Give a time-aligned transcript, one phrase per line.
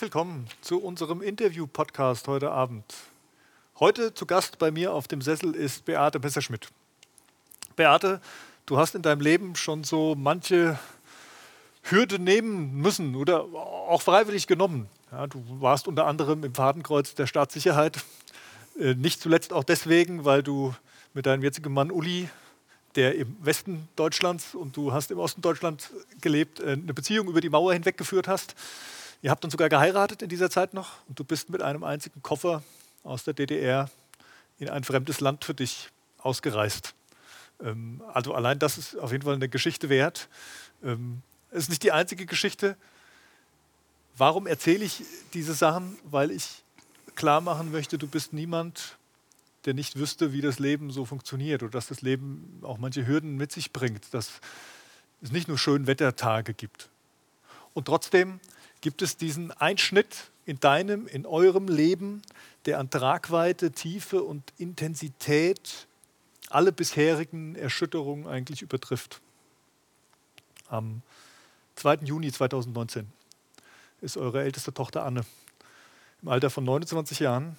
[0.00, 2.86] Herzlich willkommen zu unserem Interview-Podcast heute Abend.
[3.78, 6.68] Heute zu Gast bei mir auf dem Sessel ist Beate Messerschmidt.
[7.76, 8.22] Beate,
[8.64, 10.78] du hast in deinem Leben schon so manche
[11.82, 14.88] Hürde nehmen müssen oder auch freiwillig genommen.
[15.12, 18.02] Ja, du warst unter anderem im Fadenkreuz der Staatssicherheit.
[18.78, 20.74] Äh, nicht zuletzt auch deswegen, weil du
[21.12, 22.30] mit deinem jetzigen Mann Uli,
[22.94, 25.92] der im Westen Deutschlands und du hast im Osten Deutschlands
[26.22, 28.54] gelebt, äh, eine Beziehung über die Mauer hinweg geführt hast.
[29.22, 32.22] Ihr habt dann sogar geheiratet in dieser Zeit noch und du bist mit einem einzigen
[32.22, 32.62] Koffer
[33.02, 33.90] aus der DDR
[34.58, 36.94] in ein fremdes Land für dich ausgereist.
[37.62, 40.28] Ähm, also allein das ist auf jeden Fall eine Geschichte wert.
[40.82, 42.76] Ähm, es ist nicht die einzige Geschichte.
[44.16, 45.02] Warum erzähle ich
[45.34, 45.98] diese Sachen?
[46.04, 46.62] Weil ich
[47.14, 48.96] klar machen möchte, du bist niemand,
[49.66, 53.36] der nicht wüsste, wie das Leben so funktioniert oder dass das Leben auch manche Hürden
[53.36, 54.40] mit sich bringt, dass
[55.20, 56.88] es nicht nur schön Wettertage gibt.
[57.74, 58.40] Und trotzdem
[58.80, 62.22] gibt es diesen Einschnitt in deinem, in eurem Leben,
[62.66, 65.86] der an Tragweite, Tiefe und Intensität
[66.48, 69.20] alle bisherigen Erschütterungen eigentlich übertrifft.
[70.68, 71.02] Am
[71.76, 72.00] 2.
[72.02, 73.10] Juni 2019
[74.00, 75.24] ist eure älteste Tochter Anne
[76.22, 77.56] im Alter von 29 Jahren,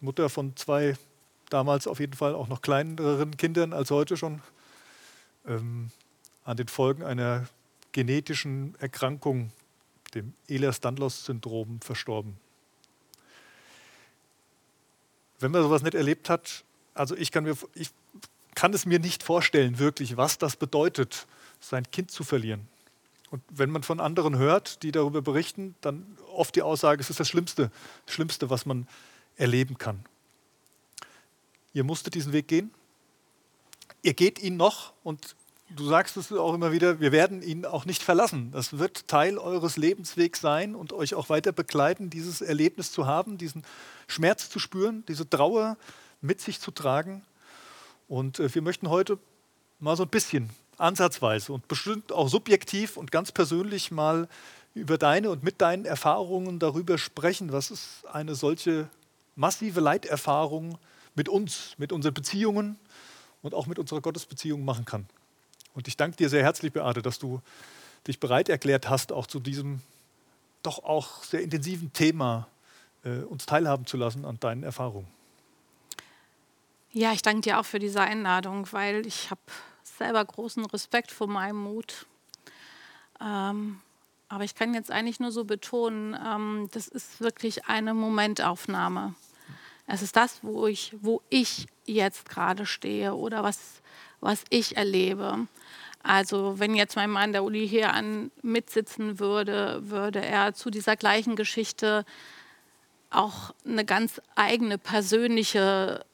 [0.00, 0.96] Mutter von zwei
[1.50, 4.40] damals auf jeden Fall auch noch kleineren Kindern als heute schon,
[5.46, 5.90] ähm,
[6.44, 7.46] an den Folgen einer
[7.92, 9.50] genetischen Erkrankung,
[10.14, 12.36] dem Ehlers-Danlos-Syndrom, verstorben.
[15.40, 16.64] Wenn man sowas nicht erlebt hat,
[16.94, 17.90] also ich kann, mir, ich
[18.54, 21.26] kann es mir nicht vorstellen, wirklich, was das bedeutet,
[21.60, 22.66] sein Kind zu verlieren.
[23.30, 27.20] Und wenn man von anderen hört, die darüber berichten, dann oft die Aussage, es ist
[27.20, 27.70] das Schlimmste,
[28.06, 28.88] das Schlimmste, was man
[29.36, 30.04] erleben kann.
[31.74, 32.72] Ihr musstet diesen Weg gehen.
[34.02, 35.36] Ihr geht ihn noch und
[35.70, 38.50] du sagst es auch immer wieder, wir werden ihn auch nicht verlassen.
[38.52, 43.38] Das wird Teil eures Lebenswegs sein und euch auch weiter begleiten, dieses Erlebnis zu haben,
[43.38, 43.62] diesen
[44.06, 45.76] Schmerz zu spüren, diese Trauer
[46.20, 47.22] mit sich zu tragen.
[48.08, 49.18] Und äh, wir möchten heute
[49.78, 54.28] mal so ein bisschen ansatzweise und bestimmt auch subjektiv und ganz persönlich mal
[54.74, 58.88] über deine und mit deinen Erfahrungen darüber sprechen, was ist eine solche
[59.34, 60.78] massive Leiterfahrung
[61.14, 62.78] mit uns, mit unseren Beziehungen
[63.42, 65.06] und auch mit unserer Gottesbeziehung machen kann.
[65.78, 67.40] Und ich danke dir sehr herzlich, Beate, dass du
[68.08, 69.80] dich bereit erklärt hast, auch zu diesem
[70.64, 72.48] doch auch sehr intensiven Thema
[73.04, 75.06] äh, uns teilhaben zu lassen an deinen Erfahrungen.
[76.90, 79.40] Ja, ich danke dir auch für diese Einladung, weil ich habe
[79.84, 82.06] selber großen Respekt vor meinem Mut.
[83.20, 83.78] Ähm,
[84.28, 89.14] aber ich kann jetzt eigentlich nur so betonen, ähm, das ist wirklich eine Momentaufnahme.
[89.86, 93.80] Es ist das, wo ich, wo ich jetzt gerade stehe oder was,
[94.20, 95.46] was ich erlebe.
[96.02, 100.96] Also wenn jetzt mein Mann, der Uli, hier an, mitsitzen würde, würde er zu dieser
[100.96, 102.04] gleichen Geschichte
[103.10, 106.04] auch eine ganz eigene persönliche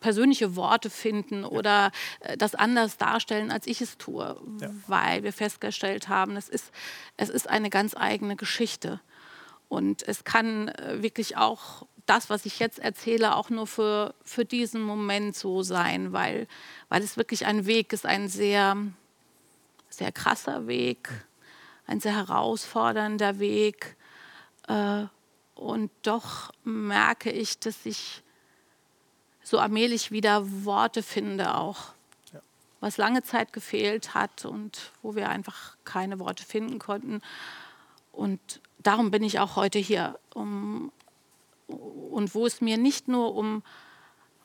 [0.00, 4.70] persönliche Worte finden oder äh, das anders darstellen, als ich es tue, ja.
[4.86, 6.72] weil wir festgestellt haben, es ist,
[7.16, 9.00] es ist eine ganz eigene Geschichte.
[9.68, 14.44] Und es kann äh, wirklich auch das, was ich jetzt erzähle, auch nur für, für
[14.44, 16.48] diesen Moment so sein, weil,
[16.88, 18.76] weil es wirklich ein Weg ist, ein sehr,
[19.88, 21.08] sehr krasser Weg,
[21.86, 23.96] ein sehr herausfordernder Weg.
[24.66, 25.04] Äh,
[25.54, 28.24] und doch merke ich, dass ich
[29.44, 31.92] so allmählich wieder Worte finde auch.
[32.80, 37.20] Was lange Zeit gefehlt hat und wo wir einfach keine Worte finden konnten.
[38.10, 38.40] Und
[38.78, 40.18] darum bin ich auch heute hier.
[40.34, 40.90] Um,
[41.70, 43.62] und wo es mir nicht nur um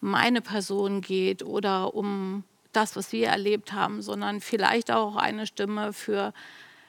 [0.02, 5.94] meine Person geht oder um das, was wir erlebt haben, sondern vielleicht auch eine Stimme
[5.94, 6.34] für,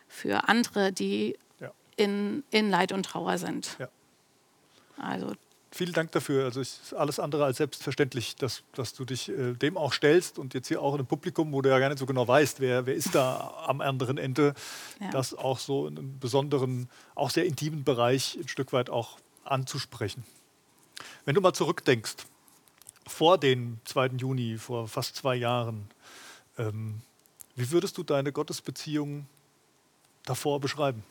[0.08, 1.70] für andere, die ja.
[1.96, 3.76] in, in Leid und Trauer sind.
[3.78, 3.88] Ja.
[4.98, 5.32] Also
[5.70, 6.44] vielen Dank dafür.
[6.44, 10.38] Also es ist alles andere als selbstverständlich, dass, dass du dich äh, dem auch stellst
[10.38, 12.60] und jetzt hier auch in einem Publikum, wo du ja gar nicht so genau weißt,
[12.60, 14.54] wer, wer ist da am anderen Ende,
[15.00, 15.10] ja.
[15.10, 19.18] das auch so in einem besonderen, auch sehr intimen Bereich ein Stück weit auch
[19.50, 20.24] anzusprechen.
[21.24, 22.16] Wenn du mal zurückdenkst,
[23.06, 24.06] vor dem 2.
[24.18, 25.88] Juni, vor fast zwei Jahren,
[26.58, 27.00] ähm,
[27.54, 29.26] wie würdest du deine Gottesbeziehung
[30.24, 31.02] davor beschreiben?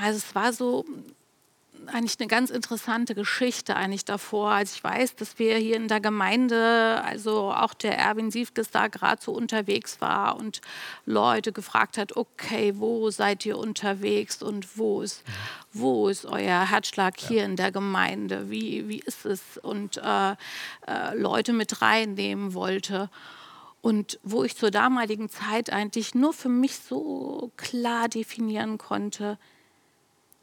[0.00, 0.84] Also es war so,
[1.86, 4.50] eigentlich eine ganz interessante Geschichte eigentlich davor.
[4.50, 8.88] als ich weiß, dass wir hier in der Gemeinde, also auch der Erwin Siefkes da
[8.88, 10.60] gerade so unterwegs war und
[11.04, 15.22] Leute gefragt hat, okay, wo seid ihr unterwegs und wo ist,
[15.72, 17.44] wo ist euer Herzschlag hier ja.
[17.44, 18.50] in der Gemeinde?
[18.50, 19.58] Wie, wie ist es?
[19.62, 23.10] Und äh, äh, Leute mit reinnehmen wollte.
[23.80, 29.38] Und wo ich zur damaligen Zeit eigentlich nur für mich so klar definieren konnte,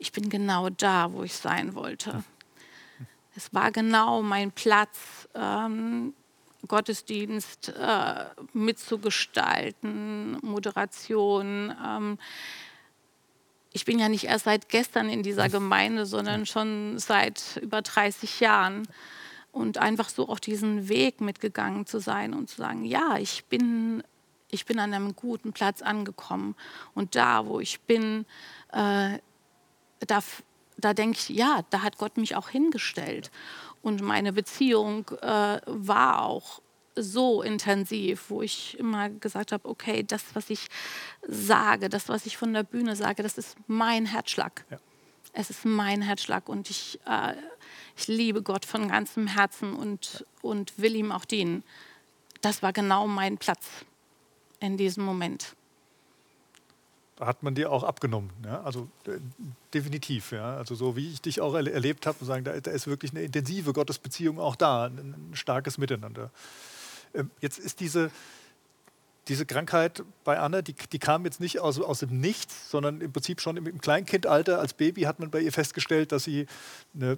[0.02, 2.24] ich bin genau da, wo ich sein wollte.
[3.36, 6.16] Es war genau mein Platz, ähm,
[6.68, 11.76] Gottesdienst äh, mitzugestalten, Moderation.
[11.86, 12.18] Ähm,
[13.72, 18.40] ich bin ja nicht erst seit gestern in dieser Gemeinde, sondern schon seit über 30
[18.40, 18.88] Jahren.
[19.52, 24.02] Und einfach so auch diesen Weg mitgegangen zu sein und zu sagen, ja, ich bin,
[24.50, 26.56] ich bin an einem guten Platz angekommen.
[26.96, 28.26] Und da, wo ich bin,
[28.72, 29.20] äh,
[30.08, 30.20] da,
[30.78, 33.32] da denke ich, ja, da hat Gott mich auch hingestellt.
[33.82, 36.62] Und meine Beziehung äh, war auch
[36.96, 40.68] so intensiv, wo ich immer gesagt habe, okay, das, was ich
[41.28, 44.66] sage, das, was ich von der Bühne sage, das ist mein Herzschlag.
[44.70, 44.78] Ja.
[45.34, 47.34] Es ist mein Herzschlag und ich, äh,
[47.96, 51.64] ich liebe Gott von ganzem Herzen und, und will ihm auch dienen.
[52.42, 53.66] Das war genau mein Platz
[54.60, 55.56] in diesem Moment.
[57.22, 58.62] Hat man dir auch abgenommen, ja?
[58.64, 59.20] also äh,
[59.74, 60.32] definitiv.
[60.32, 60.58] Ja?
[60.58, 63.22] Also so wie ich dich auch erle erlebt habe, sagen, da, da, ist wirklich eine
[63.22, 66.32] intensive Gottesbeziehung auch da, ein, ein starkes Miteinander.
[67.14, 68.10] Ähm, jetzt ist diese,
[69.28, 73.12] diese Krankheit bei Anne, die, die kam jetzt nicht aus, aus dem Nichts, sondern im
[73.14, 76.48] Prinzip schon im, im Kleinkindalter als Baby hat man bei ihr festgestellt, dass sie
[76.96, 77.18] eine,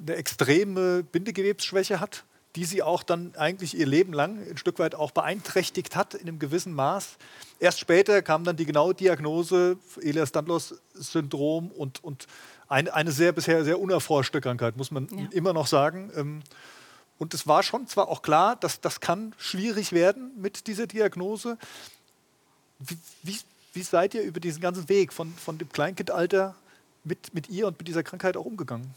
[0.00, 2.24] eine extreme Bindegewebsschwäche hat,
[2.56, 6.28] die sie auch dann eigentlich ihr Leben lang ein Stück weit auch beeinträchtigt hat in
[6.28, 7.16] einem gewissen Maß.
[7.58, 12.26] Erst später kam dann die genaue Diagnose Ehlers-Danlos-Syndrom und, und
[12.68, 15.28] eine, eine sehr bisher sehr unerforschte Krankheit, muss man ja.
[15.30, 16.10] immer noch sagen.
[16.16, 16.42] Ähm,
[17.18, 21.56] und es war schon zwar auch klar, dass das kann schwierig werden mit dieser Diagnose.
[22.80, 23.38] Wie, wie,
[23.74, 26.54] wie seid ihr über diesen ganzen Weg von, von dem Kleinkindalter
[27.04, 28.92] mit, mit ihr und mit dieser Krankheit auch umgegangen?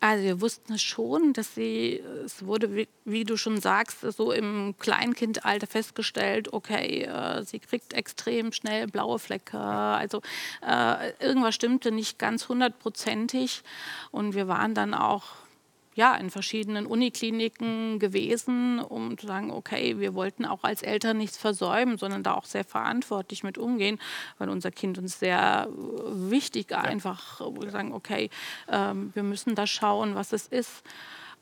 [0.00, 4.76] Also wir wussten schon, dass sie, es wurde, wie, wie, du schon sagst, so im
[4.78, 9.58] Kleinkindalter festgestellt, okay, äh, sie kriegt extrem schnell blaue Flecke.
[9.58, 10.22] Also
[10.64, 13.62] äh, irgendwas stimmte nicht ganz hundertprozentig.
[14.12, 15.24] Und wir waren dann auch
[15.98, 21.36] ja, in verschiedenen Unikliniken gewesen, um zu sagen, okay, wir wollten auch als Eltern nichts
[21.36, 23.98] versäumen, sondern da auch sehr verantwortlich mit umgehen,
[24.38, 26.82] weil unser Kind uns sehr äh, wichtig ja.
[26.82, 28.30] einfach, wir sagen, okay,
[28.68, 30.84] ähm, wir müssen da schauen, was es ist.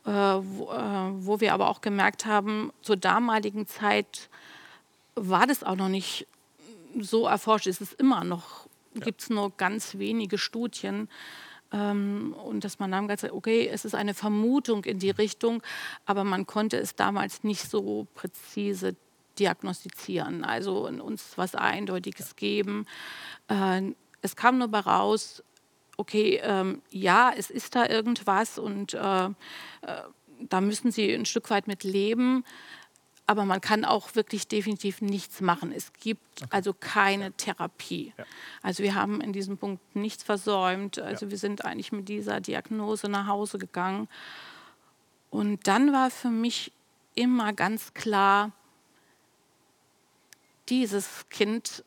[0.05, 4.27] Äh, wo, äh, wo wir aber auch gemerkt haben, zur damaligen Zeit
[5.13, 6.25] war das auch noch nicht
[6.99, 7.67] so erforscht.
[7.67, 8.65] Es ist immer noch,
[8.95, 9.01] ja.
[9.01, 11.09] gibt es nur ganz wenige Studien.
[11.71, 15.61] Ähm, und dass man dann gesagt hat, okay, es ist eine Vermutung in die Richtung,
[16.05, 18.95] aber man konnte es damals nicht so präzise
[19.39, 22.85] diagnostizieren, also uns was Eindeutiges geben.
[23.47, 25.43] Äh, es kam nur raus,
[25.97, 29.31] okay, ähm, ja, es ist da irgendwas und äh, äh,
[30.39, 32.43] da müssen Sie ein Stück weit mit leben
[33.27, 35.73] aber man kann auch wirklich definitiv nichts machen.
[35.73, 36.49] Es gibt okay.
[36.49, 38.13] also keine Therapie.
[38.17, 38.23] Ja.
[38.63, 40.97] Also wir haben in diesem Punkt nichts versäumt.
[40.97, 41.31] Also ja.
[41.31, 44.07] wir sind eigentlich mit dieser Diagnose nach Hause gegangen.
[45.29, 46.71] Und dann war für mich
[47.15, 48.53] immer ganz klar,
[50.69, 51.83] dieses Kind,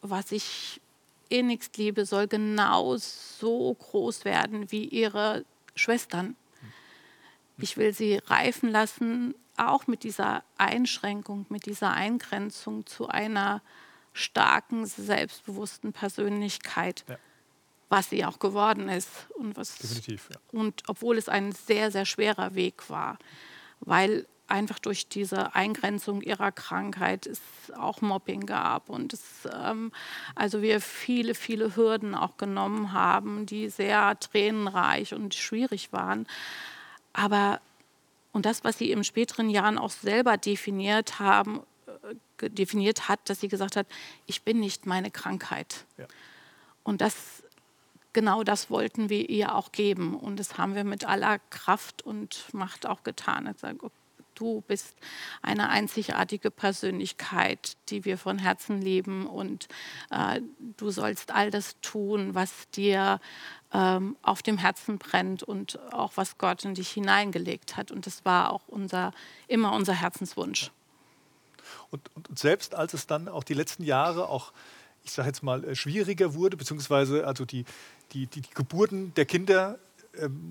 [0.00, 0.80] was ich
[1.28, 5.44] innigst liebe, soll genau so groß werden wie ihre
[5.74, 6.28] Schwestern.
[6.28, 6.36] Hm.
[7.58, 13.62] Ich will sie reifen lassen auch mit dieser Einschränkung, mit dieser Eingrenzung zu einer
[14.12, 17.16] starken, selbstbewussten Persönlichkeit, ja.
[17.88, 19.10] was sie auch geworden ist.
[19.36, 20.40] Und, was, Definitiv, ja.
[20.52, 23.18] und obwohl es ein sehr, sehr schwerer Weg war,
[23.80, 27.40] weil einfach durch diese Eingrenzung ihrer Krankheit es
[27.76, 29.90] auch Mobbing gab und es, ähm,
[30.34, 36.26] also wir viele, viele Hürden auch genommen haben, die sehr tränenreich und schwierig waren.
[37.12, 37.60] Aber
[38.34, 41.62] und das, was sie in späteren Jahren auch selber definiert haben,
[42.40, 43.86] äh, definiert hat, dass sie gesagt hat,
[44.26, 45.86] ich bin nicht meine Krankheit.
[45.96, 46.06] Ja.
[46.82, 47.44] Und das,
[48.12, 50.16] genau das wollten wir ihr auch geben.
[50.16, 53.46] Und das haben wir mit aller Kraft und Macht auch getan.
[54.34, 54.96] Du bist
[55.42, 59.68] eine einzigartige Persönlichkeit, die wir von Herzen lieben und
[60.10, 60.40] äh,
[60.76, 63.20] du sollst all das tun, was dir
[63.72, 67.90] ähm, auf dem Herzen brennt und auch was Gott in dich hineingelegt hat.
[67.90, 69.12] Und das war auch unser,
[69.48, 70.70] immer unser Herzenswunsch.
[71.90, 74.52] Und, und, selbst als es dann auch die letzten Jahre auch,
[75.02, 77.64] ich sage jetzt mal, äh, schwieriger wurde, beziehungsweise also die,
[78.12, 79.78] die, die, Geburten der Kinder,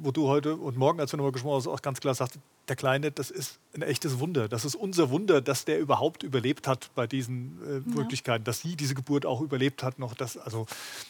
[0.01, 2.75] wo du heute und morgen, als wir nochmal gesprochen haben, auch ganz klar sagst, der
[2.75, 4.47] Kleine, das ist ein echtes Wunder.
[4.47, 7.95] Das ist unser Wunder, dass der überhaupt überlebt hat bei diesen äh, ja.
[7.95, 9.99] Möglichkeiten, dass sie diese Geburt auch überlebt hat.
[9.99, 10.65] Noch das also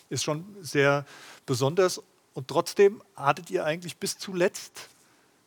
[0.09, 1.05] ist schon sehr
[1.45, 2.01] besonders.
[2.33, 4.89] Und trotzdem hattet ihr eigentlich bis zuletzt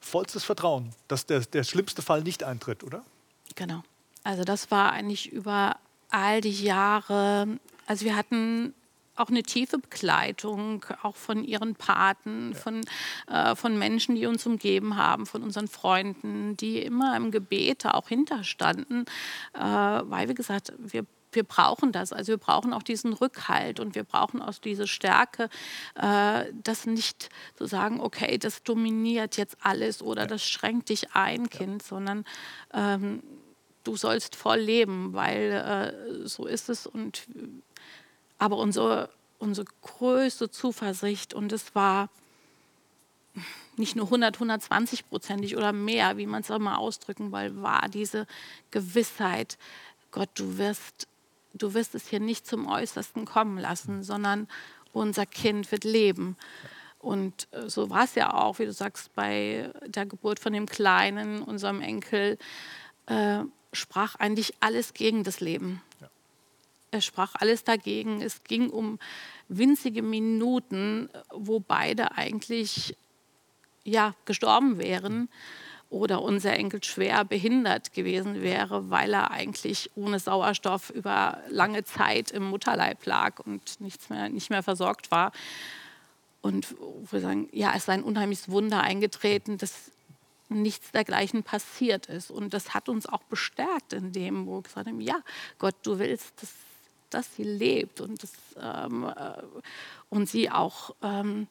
[0.00, 3.04] vollstes Vertrauen, dass der, der schlimmste Fall nicht eintritt, oder?
[3.56, 3.82] Genau.
[4.22, 5.76] Also das war eigentlich über
[6.10, 8.74] all die Jahre, also wir hatten
[9.16, 12.58] auch eine tiefe Begleitung, auch von ihren Paten, ja.
[12.58, 12.80] von,
[13.28, 18.08] äh, von Menschen, die uns umgeben haben, von unseren Freunden, die immer im Gebet auch
[18.08, 19.04] hinterstanden,
[19.54, 21.04] äh, weil, wie gesagt, wir
[21.36, 22.12] wir brauchen das.
[22.12, 25.48] Also wir brauchen auch diesen Rückhalt und wir brauchen auch diese Stärke,
[25.94, 30.26] äh, das nicht zu sagen, okay, das dominiert jetzt alles oder ja.
[30.26, 31.88] das schränkt dich ein, Kind, ja.
[31.88, 32.24] sondern
[32.72, 33.22] ähm,
[33.84, 36.86] du sollst voll leben, weil äh, so ist es.
[36.86, 37.26] Und
[38.38, 42.08] aber unsere, unsere größte Zuversicht, und es war
[43.76, 47.88] nicht nur 100, 120 prozentig oder mehr, wie man es auch mal ausdrücken will, war
[47.88, 48.26] diese
[48.70, 49.58] Gewissheit,
[50.10, 51.08] Gott, du wirst,
[51.52, 54.48] du wirst es hier nicht zum Äußersten kommen lassen, sondern
[54.92, 56.36] unser Kind wird leben.
[56.98, 60.66] Und äh, so war es ja auch, wie du sagst, bei der Geburt von dem
[60.66, 62.38] Kleinen, unserem Enkel,
[63.06, 63.40] äh,
[63.72, 65.82] sprach eigentlich alles gegen das Leben.
[66.00, 66.08] Ja.
[67.00, 68.22] Sprach alles dagegen.
[68.22, 68.98] Es ging um
[69.48, 72.96] winzige Minuten, wo beide eigentlich
[73.84, 75.28] ja, gestorben wären
[75.88, 82.32] oder unser Enkel schwer behindert gewesen wäre, weil er eigentlich ohne Sauerstoff über lange Zeit
[82.32, 85.32] im Mutterleib lag und nichts mehr, nicht mehr versorgt war.
[86.40, 86.74] Und
[87.10, 89.92] wir sagen, ja, es ist ein unheimliches Wunder eingetreten, dass
[90.48, 92.30] nichts dergleichen passiert ist.
[92.30, 95.20] Und das hat uns auch bestärkt in dem, wo wir gesagt haben, ja,
[95.58, 96.52] Gott, du willst, dass,
[97.10, 99.42] dass sie lebt und, das, ähm, äh,
[100.08, 101.46] und sie auch, ähm,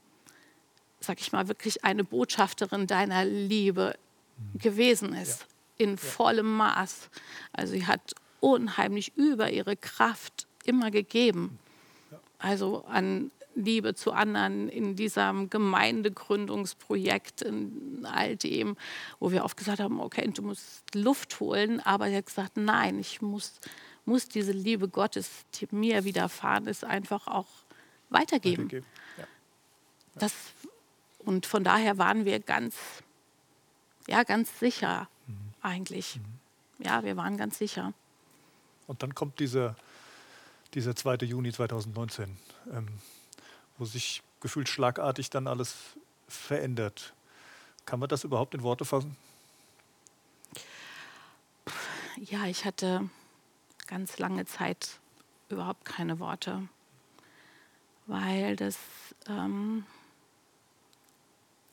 [1.00, 3.96] sag ich mal, wirklich eine Botschafterin deiner Liebe
[4.38, 4.60] mhm.
[4.60, 5.86] gewesen ist, ja.
[5.86, 5.98] in ja.
[5.98, 7.10] vollem Maß.
[7.54, 11.60] Also sie hat unheimlich über ihre Kraft immer gegeben.
[12.38, 18.76] Also an Liebe zu anderen in diesem Gemeindegründungsprojekt, in all dem,
[19.20, 23.00] wo wir oft gesagt haben, okay, du musst Luft holen, aber er hat gesagt, nein,
[23.00, 23.54] ich muss,
[24.06, 27.48] muss diese Liebe Gottes, die mir widerfahren ist, einfach auch
[28.10, 28.66] weitergeben.
[28.66, 28.86] weitergeben.
[29.18, 29.24] Ja.
[29.24, 29.28] Ja.
[30.16, 30.34] Das,
[31.20, 32.76] und von daher waren wir ganz,
[34.08, 35.54] ja, ganz sicher mhm.
[35.62, 36.18] eigentlich.
[36.18, 36.86] Mhm.
[36.86, 37.94] Ja, wir waren ganz sicher.
[38.88, 39.76] Und dann kommt dieser,
[40.74, 41.16] dieser 2.
[41.26, 42.38] Juni 2019.
[42.72, 42.88] Ähm,
[43.78, 45.76] wo sich gefühlt schlagartig dann alles
[46.28, 47.14] verändert.
[47.86, 49.16] Kann man das überhaupt in Worte fassen?
[52.18, 53.10] Ja, ich hatte
[53.88, 55.00] ganz lange Zeit
[55.50, 56.68] überhaupt keine Worte,
[58.08, 58.78] weil das
[59.28, 59.86] ähm,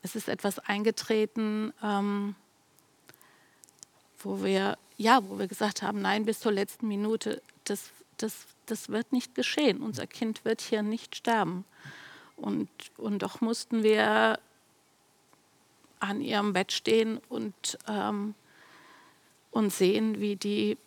[0.03, 2.35] es ist etwas eingetreten, ähm,
[4.19, 8.89] wo wir ja, wo wir gesagt haben, nein, bis zur letzten Minute, das, das, das
[8.89, 9.83] wird nicht geschehen.
[9.83, 11.65] Unser Kind wird hier nicht sterben.
[12.37, 14.39] Und, und doch mussten wir
[15.99, 18.35] an ihrem Bett stehen und, ähm,
[19.51, 20.79] und sehen, wie die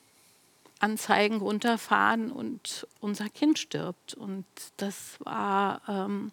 [0.79, 4.13] Anzeigen runterfahren und unser Kind stirbt.
[4.13, 4.45] Und
[4.77, 6.31] das war ähm,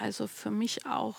[0.00, 1.16] also für mich auch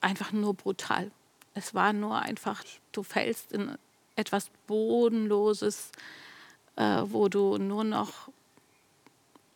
[0.00, 1.10] einfach nur brutal.
[1.54, 2.62] Es war nur einfach,
[2.92, 3.76] du fällst in
[4.16, 5.90] etwas Bodenloses,
[6.76, 8.28] äh, wo du nur noch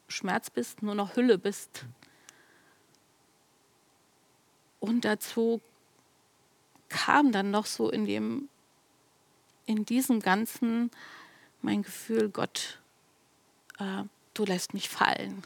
[0.09, 1.85] Schmerz bist, nur noch Hülle bist.
[4.81, 5.61] Und dazu
[6.89, 8.49] kam dann noch so in dem,
[9.67, 10.91] in diesem Ganzen
[11.63, 12.81] mein Gefühl, Gott,
[13.79, 15.43] äh, du lässt mich fallen.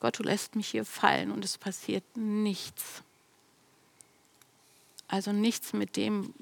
[0.00, 3.02] Gott, du lässt mich hier fallen und es passiert nichts.
[5.08, 6.34] Also nichts mit dem,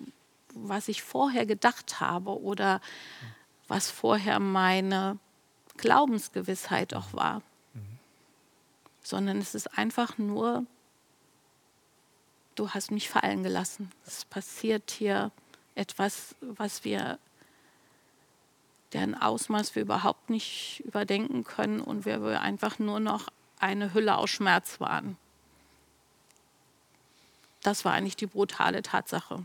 [0.54, 2.80] was ich vorher gedacht habe oder
[3.68, 5.18] was vorher meine
[5.76, 7.42] Glaubensgewissheit auch war,
[7.74, 7.98] mhm.
[9.02, 10.66] sondern es ist einfach nur,
[12.54, 13.90] du hast mich fallen gelassen.
[14.06, 15.30] Es passiert hier
[15.74, 17.18] etwas, was wir,
[18.92, 23.28] deren Ausmaß wir überhaupt nicht überdenken können und wir einfach nur noch
[23.58, 25.16] eine Hülle aus Schmerz waren.
[27.62, 29.44] Das war eigentlich die brutale Tatsache.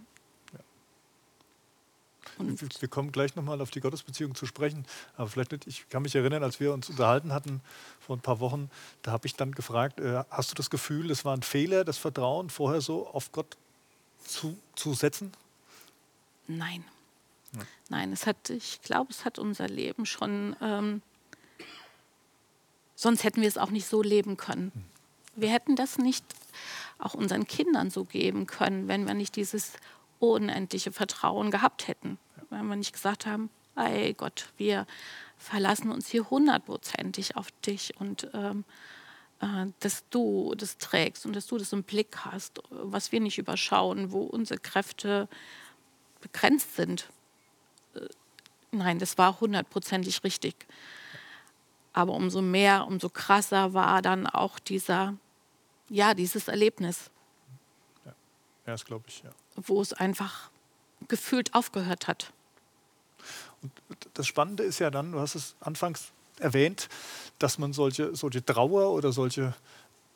[2.40, 4.86] Und wir kommen gleich nochmal auf die Gottesbeziehung zu sprechen.
[5.16, 7.62] Aber vielleicht nicht, ich kann mich erinnern, als wir uns unterhalten hatten
[8.00, 8.70] vor ein paar Wochen,
[9.02, 11.98] da habe ich dann gefragt, äh, hast du das Gefühl, es war ein Fehler, das
[11.98, 13.58] Vertrauen vorher so auf Gott
[14.24, 15.32] zu, zu setzen?
[16.48, 16.84] Nein.
[17.54, 17.62] Ja.
[17.90, 21.02] Nein, es hat, ich glaube, es hat unser Leben schon, ähm,
[22.96, 24.72] sonst hätten wir es auch nicht so leben können.
[24.74, 24.84] Hm.
[25.36, 26.26] Wir hätten das nicht
[27.00, 29.74] auch unseren Kindern so geben können, wenn wir nicht dieses
[30.20, 32.18] unendliche Vertrauen gehabt hätten
[32.50, 34.86] wenn wir nicht gesagt haben, ey Gott, wir
[35.38, 38.66] verlassen uns hier hundertprozentig auf dich und ähm,
[39.40, 43.38] äh, dass du das trägst und dass du das im Blick hast, was wir nicht
[43.38, 45.28] überschauen, wo unsere Kräfte
[46.22, 47.10] begrenzt sind.
[47.94, 48.08] Äh,
[48.72, 50.56] nein, das war hundertprozentig richtig.
[51.94, 55.16] Aber umso mehr, umso krasser war dann auch dieser,
[55.90, 57.12] ja, dieses Erlebnis.
[58.06, 58.14] Ja,
[58.66, 59.32] das glaube ich, ja.
[59.56, 60.50] Wo es einfach
[61.08, 62.34] gefühlt aufgehört hat.
[63.90, 66.90] Und das Spannende ist ja dann, du hast es anfangs erwähnt,
[67.40, 69.54] dass man solche, solche Trauer oder solche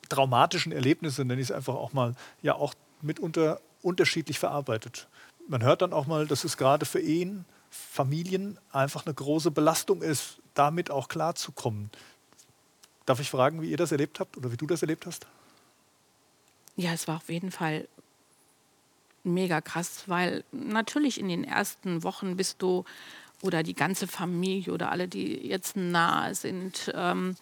[0.09, 5.07] traumatischen Erlebnisse, nenne ich es einfach auch mal, ja auch mitunter unterschiedlich verarbeitet.
[5.47, 10.01] Man hört dann auch mal, dass es gerade für Ehen, Familien einfach eine große Belastung
[10.01, 11.89] ist, damit auch klarzukommen.
[13.05, 15.25] Darf ich fragen, wie ihr das erlebt habt oder wie du das erlebt hast?
[16.75, 17.87] Ja, es war auf jeden Fall
[19.23, 22.85] mega krass, weil natürlich in den ersten Wochen bist du
[23.41, 27.35] oder die ganze Familie oder alle, die jetzt nahe sind, ähm,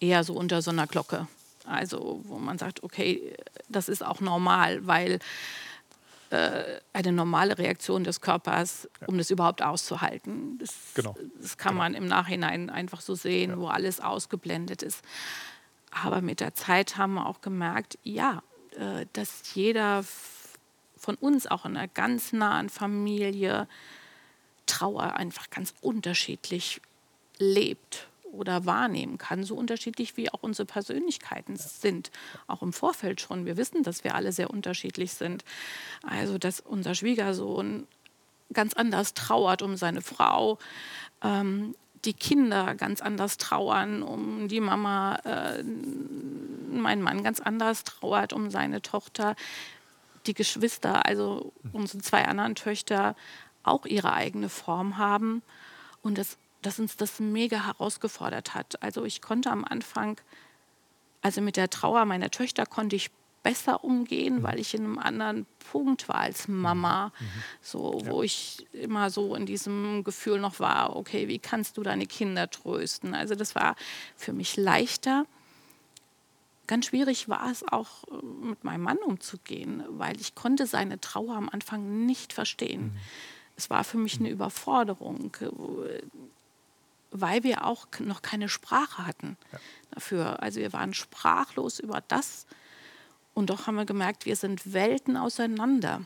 [0.00, 1.26] eher so unter so einer Glocke.
[1.66, 3.34] Also wo man sagt, okay,
[3.68, 5.18] das ist auch normal, weil
[6.30, 9.08] äh, eine normale Reaktion des Körpers, ja.
[9.08, 10.58] um das überhaupt auszuhalten.
[10.58, 11.14] Das, genau.
[11.40, 11.84] das kann genau.
[11.84, 13.58] man im Nachhinein einfach so sehen, ja.
[13.58, 15.02] wo alles ausgeblendet ist.
[15.90, 18.42] Aber mit der Zeit haben wir auch gemerkt, ja,
[18.76, 20.04] äh, dass jeder
[20.96, 23.68] von uns, auch in einer ganz nahen Familie,
[24.66, 26.80] Trauer einfach ganz unterschiedlich
[27.38, 32.10] lebt oder wahrnehmen kann, so unterschiedlich wie auch unsere Persönlichkeiten sind,
[32.46, 33.46] auch im Vorfeld schon.
[33.46, 35.44] Wir wissen, dass wir alle sehr unterschiedlich sind.
[36.02, 37.86] Also, dass unser Schwiegersohn
[38.52, 40.58] ganz anders trauert um seine Frau,
[41.22, 48.32] ähm, die Kinder ganz anders trauern um die Mama, äh, mein Mann ganz anders trauert
[48.32, 49.36] um seine Tochter,
[50.26, 53.14] die Geschwister, also unsere zwei anderen Töchter,
[53.64, 55.42] auch ihre eigene Form haben
[56.02, 58.82] und dass, dass uns das mega herausgefordert hat.
[58.82, 60.20] Also ich konnte am Anfang,
[61.22, 63.10] also mit der Trauer meiner Töchter konnte ich
[63.42, 64.42] besser umgehen, mhm.
[64.42, 67.24] weil ich in einem anderen Punkt war als Mama, mhm.
[67.60, 68.24] so wo ja.
[68.24, 73.14] ich immer so in diesem Gefühl noch war, okay, wie kannst du deine Kinder trösten?
[73.14, 73.76] Also das war
[74.16, 75.26] für mich leichter.
[76.66, 81.36] Ganz schwierig war es auch äh, mit meinem Mann umzugehen, weil ich konnte seine Trauer
[81.36, 82.94] am Anfang nicht verstehen.
[82.94, 83.00] Mhm
[83.56, 86.02] es war für mich eine Überforderung, äh,
[87.10, 89.58] weil wir auch noch keine Sprache hatten ja.
[89.92, 90.42] dafür.
[90.42, 92.46] Also wir waren sprachlos über das
[93.34, 96.02] und doch haben wir gemerkt, wir sind Welten auseinander,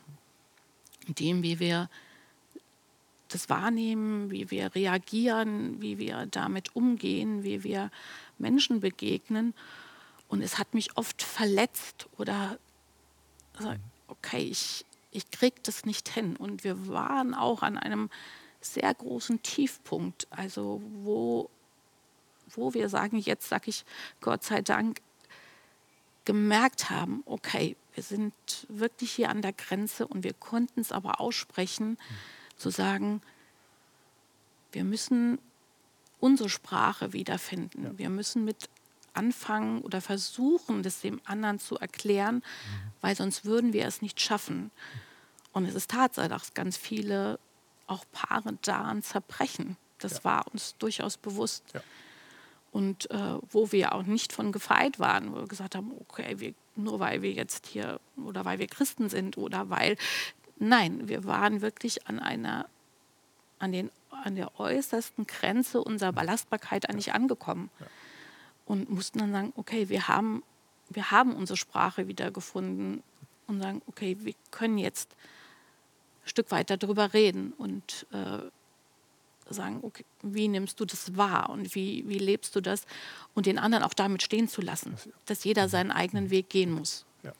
[1.06, 1.88] in dem, wie wir
[3.28, 7.90] das wahrnehmen, wie wir reagieren, wie wir damit umgehen, wie wir
[8.38, 9.54] Menschen begegnen.
[10.28, 12.58] Und es hat mich oft verletzt oder
[13.58, 13.74] also,
[14.08, 16.36] okay, ich, ich krieg das nicht hin.
[16.36, 18.10] Und wir waren auch an einem
[18.60, 21.48] sehr großen Tiefpunkt, also wo,
[22.50, 23.84] wo wir sagen, jetzt sage ich
[24.20, 25.00] Gott sei Dank,
[26.24, 28.34] gemerkt haben, okay, wir sind
[28.68, 32.58] wirklich hier an der Grenze und wir konnten es aber aussprechen, mhm.
[32.58, 33.22] zu sagen,
[34.72, 35.38] wir müssen
[36.20, 37.84] unsere Sprache wiederfinden.
[37.84, 37.98] Ja.
[37.98, 38.68] Wir müssen mit
[39.18, 42.92] anfangen oder versuchen, das dem anderen zu erklären, mhm.
[43.00, 44.70] weil sonst würden wir es nicht schaffen.
[45.52, 47.38] Und es ist Tatsache, dass ganz viele
[47.88, 49.76] auch Paare daran zerbrechen.
[49.98, 50.24] Das ja.
[50.24, 51.64] war uns durchaus bewusst.
[51.74, 51.80] Ja.
[52.70, 56.54] Und äh, wo wir auch nicht von gefeit waren, wo wir gesagt haben, okay, wir,
[56.76, 59.96] nur weil wir jetzt hier oder weil wir Christen sind oder weil,
[60.58, 62.68] nein, wir waren wirklich an einer,
[63.58, 67.70] an, den, an der äußersten Grenze unserer Belastbarkeit eigentlich angekommen.
[67.80, 67.86] Ja.
[68.68, 70.42] Und mussten dann sagen, okay, wir haben,
[70.90, 73.02] wir haben unsere Sprache wiedergefunden
[73.46, 75.10] und sagen, okay, wir können jetzt
[76.22, 78.40] ein Stück weiter darüber reden und äh,
[79.50, 82.84] sagen, okay, wie nimmst du das wahr und wie, wie lebst du das
[83.34, 85.70] und den anderen auch damit stehen zu lassen, dass jeder mhm.
[85.70, 86.30] seinen eigenen mhm.
[86.30, 87.06] Weg gehen muss.
[87.22, 87.32] Ja.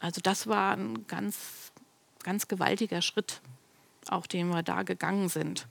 [0.00, 1.72] Also das war ein ganz,
[2.24, 3.40] ganz gewaltiger Schritt,
[4.10, 5.66] auch den wir da gegangen sind.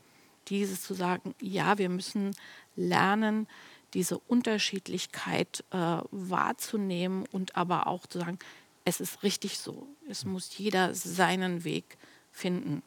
[0.48, 2.36] Dieses zu sagen, ja, wir müssen
[2.76, 3.48] lernen,
[3.96, 8.38] diese Unterschiedlichkeit äh, wahrzunehmen und aber auch zu sagen,
[8.84, 9.88] es ist richtig so.
[10.08, 11.98] Es muss jeder seinen Weg
[12.32, 12.84] finden,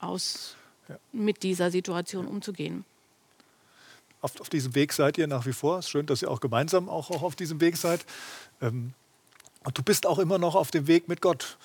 [0.00, 0.56] aus,
[0.88, 0.98] ja.
[1.12, 2.84] mit dieser Situation umzugehen.
[4.22, 5.78] Auf, auf, diesem Weg seid ihr nach wie vor.
[5.78, 8.04] Es ist schön, dass ihr auch gemeinsam auch, auch auf diesem Weg seid.
[8.60, 8.92] Ähm,
[9.64, 11.58] und du bist auch immer noch auf dem Weg mit Gott.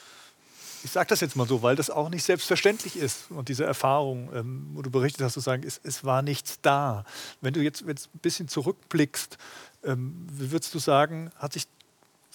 [0.85, 3.31] Ich sage das jetzt mal so, weil das auch nicht selbstverständlich ist.
[3.31, 7.05] Und diese Erfahrung, ähm, wo du berichtet hast, zu sagen, es, es, war nichts da.
[7.41, 9.39] Wenn du jetzt, jetzt ein bisschen zurückblickst,
[9.83, 11.67] ähm, wie würdest du sagen, hat, sich,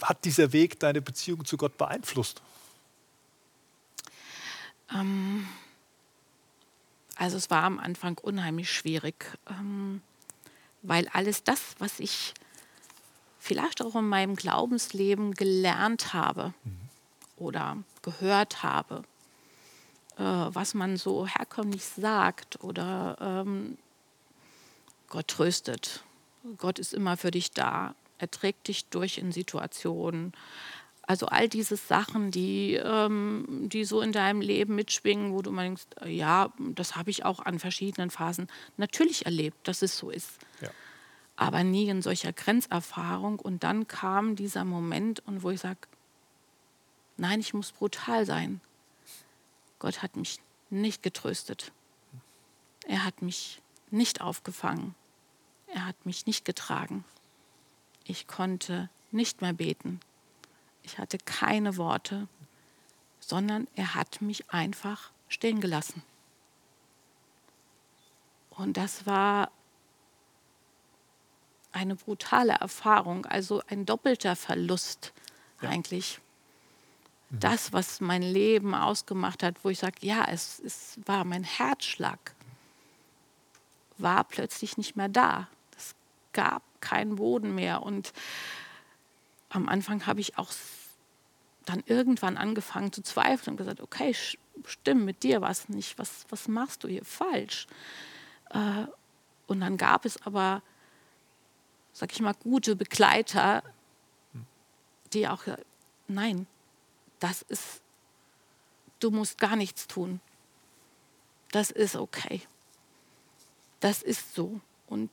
[0.03, 2.43] hat dieser Weg deine Beziehung zu Gott beeinflusst?
[4.93, 5.47] Ähm,
[7.15, 10.03] also es war am Anfang unheimlich schwierig, ähm,
[10.83, 12.35] weil alles das, was ich
[13.39, 16.81] vielleicht auch in meinem Glaubensleben gelernt habe mhm.
[17.37, 19.03] oder gehört habe,
[20.17, 23.79] äh, was man so herkömmlich sagt oder ähm,
[25.09, 26.05] Gott tröstet.
[26.59, 27.95] Gott ist immer für dich da.
[28.19, 30.33] Er trägt dich durch in Situationen.
[31.03, 35.97] Also all diese Sachen, die, ähm, die so in deinem Leben mitschwingen, wo du meinst,
[36.07, 40.39] ja, das habe ich auch an verschiedenen Phasen natürlich erlebt, dass es so ist.
[40.61, 40.71] Ja.
[41.35, 43.41] Aber nie in solcher Grenzerfahrung.
[43.41, 45.81] Und dann kam dieser Moment, und wo ich sage,
[47.21, 48.61] nein, ich muss brutal sein.
[49.79, 51.73] Gott hat mich nicht getröstet.
[52.87, 54.95] Er hat mich nicht aufgefangen.
[55.67, 57.05] Er hat mich nicht getragen.
[58.05, 60.01] Ich konnte nicht mehr beten.
[60.83, 62.27] Ich hatte keine Worte,
[63.21, 66.03] sondern er hat mich einfach stehen gelassen.
[68.51, 69.51] Und das war
[71.73, 75.13] eine brutale Erfahrung, also ein doppelter Verlust
[75.63, 75.69] ja.
[75.69, 76.21] eigentlich.
[77.31, 77.41] Mhm.
[77.41, 82.35] Das, was mein Leben ausgemacht hat, wo ich sage, ja, es, es war mein Herzschlag,
[83.99, 85.49] war plötzlich nicht mehr da
[86.33, 87.83] gab keinen Boden mehr.
[87.83, 88.13] Und
[89.49, 90.51] am Anfang habe ich auch
[91.67, 94.15] dann irgendwann angefangen zu zweifeln und gesagt, okay,
[94.65, 97.67] stimmt, mit dir was nicht, was, was machst du hier falsch?
[98.51, 98.87] Äh,
[99.47, 100.63] und dann gab es aber,
[101.93, 103.63] sag ich mal, gute Begleiter,
[105.13, 105.43] die auch,
[106.07, 106.47] nein,
[107.21, 107.83] das ist,
[108.99, 110.21] du musst gar nichts tun.
[111.53, 112.43] Das ist okay.
[113.81, 114.61] Das ist so.
[114.87, 115.11] Und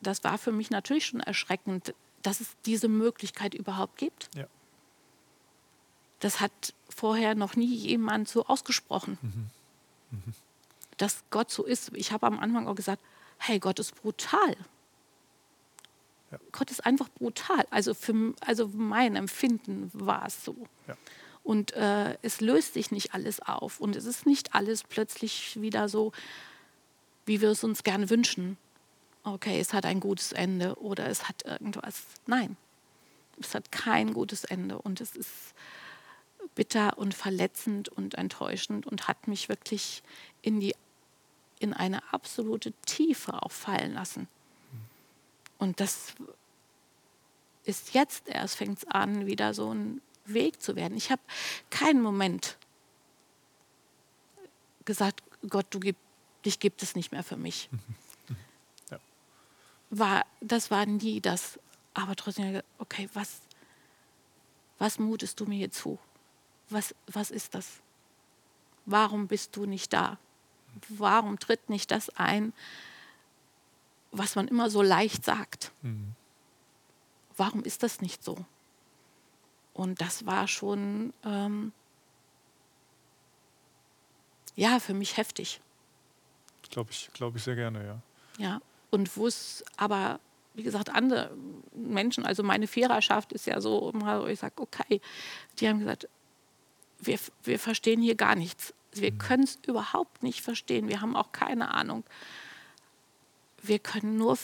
[0.00, 4.30] das war für mich natürlich schon erschreckend, dass es diese Möglichkeit überhaupt gibt.
[4.34, 4.46] Ja.
[6.20, 9.50] Das hat vorher noch nie jemand so ausgesprochen, mhm.
[10.10, 10.34] Mhm.
[10.96, 11.92] dass Gott so ist.
[11.94, 13.02] Ich habe am Anfang auch gesagt,
[13.38, 14.56] hey, Gott ist brutal.
[16.34, 16.48] Ja.
[16.52, 17.66] Gott ist einfach brutal.
[17.70, 20.56] Also für also mein Empfinden war es so.
[20.86, 20.96] Ja.
[21.42, 23.80] Und äh, es löst sich nicht alles auf.
[23.80, 26.12] Und es ist nicht alles plötzlich wieder so,
[27.26, 28.56] wie wir es uns gerne wünschen
[29.24, 32.04] okay, es hat ein gutes Ende oder es hat irgendwas.
[32.26, 32.56] Nein,
[33.40, 35.54] es hat kein gutes Ende und es ist
[36.54, 40.02] bitter und verletzend und enttäuschend und hat mich wirklich
[40.42, 40.74] in, die,
[41.58, 44.28] in eine absolute Tiefe auch fallen lassen.
[45.64, 46.14] Und das
[47.64, 50.94] ist jetzt erst, fängt es an, wieder so ein Weg zu werden.
[50.94, 51.22] Ich habe
[51.70, 52.58] keinen Moment
[54.84, 55.96] gesagt, Gott, du gib,
[56.44, 57.70] dich gibt es nicht mehr für mich.
[59.90, 61.58] war, das war nie das.
[61.94, 63.40] Aber trotzdem, okay, was,
[64.78, 65.98] was mutest du mir hier zu?
[66.68, 67.80] Was, was ist das?
[68.84, 70.18] Warum bist du nicht da?
[70.90, 72.52] Warum tritt nicht das ein,
[74.18, 75.72] was man immer so leicht sagt?
[75.82, 76.14] Mhm.
[77.36, 78.36] Warum ist das nicht so?
[79.72, 81.72] Und das war schon, ähm,
[84.54, 85.60] ja, für mich heftig.
[86.70, 88.00] Glaube ich, glaube ich sehr gerne, ja.
[88.38, 90.20] Ja, und wo es aber,
[90.54, 91.36] wie gesagt, andere
[91.74, 95.00] Menschen, also meine Viererschaft ist ja so, wo ich sage, okay,
[95.58, 96.08] die haben gesagt,
[97.00, 98.72] wir, wir verstehen hier gar nichts.
[98.92, 99.18] Wir mhm.
[99.18, 100.88] können es überhaupt nicht verstehen.
[100.88, 102.04] Wir haben auch keine Ahnung.
[103.66, 104.36] Wir können nur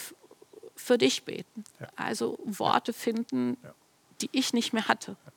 [0.77, 1.65] für dich beten.
[1.79, 1.89] Ja.
[1.97, 3.75] Also Worte finden, ja.
[4.23, 5.17] die ich nicht mehr hatte.
[5.25, 5.33] Ja.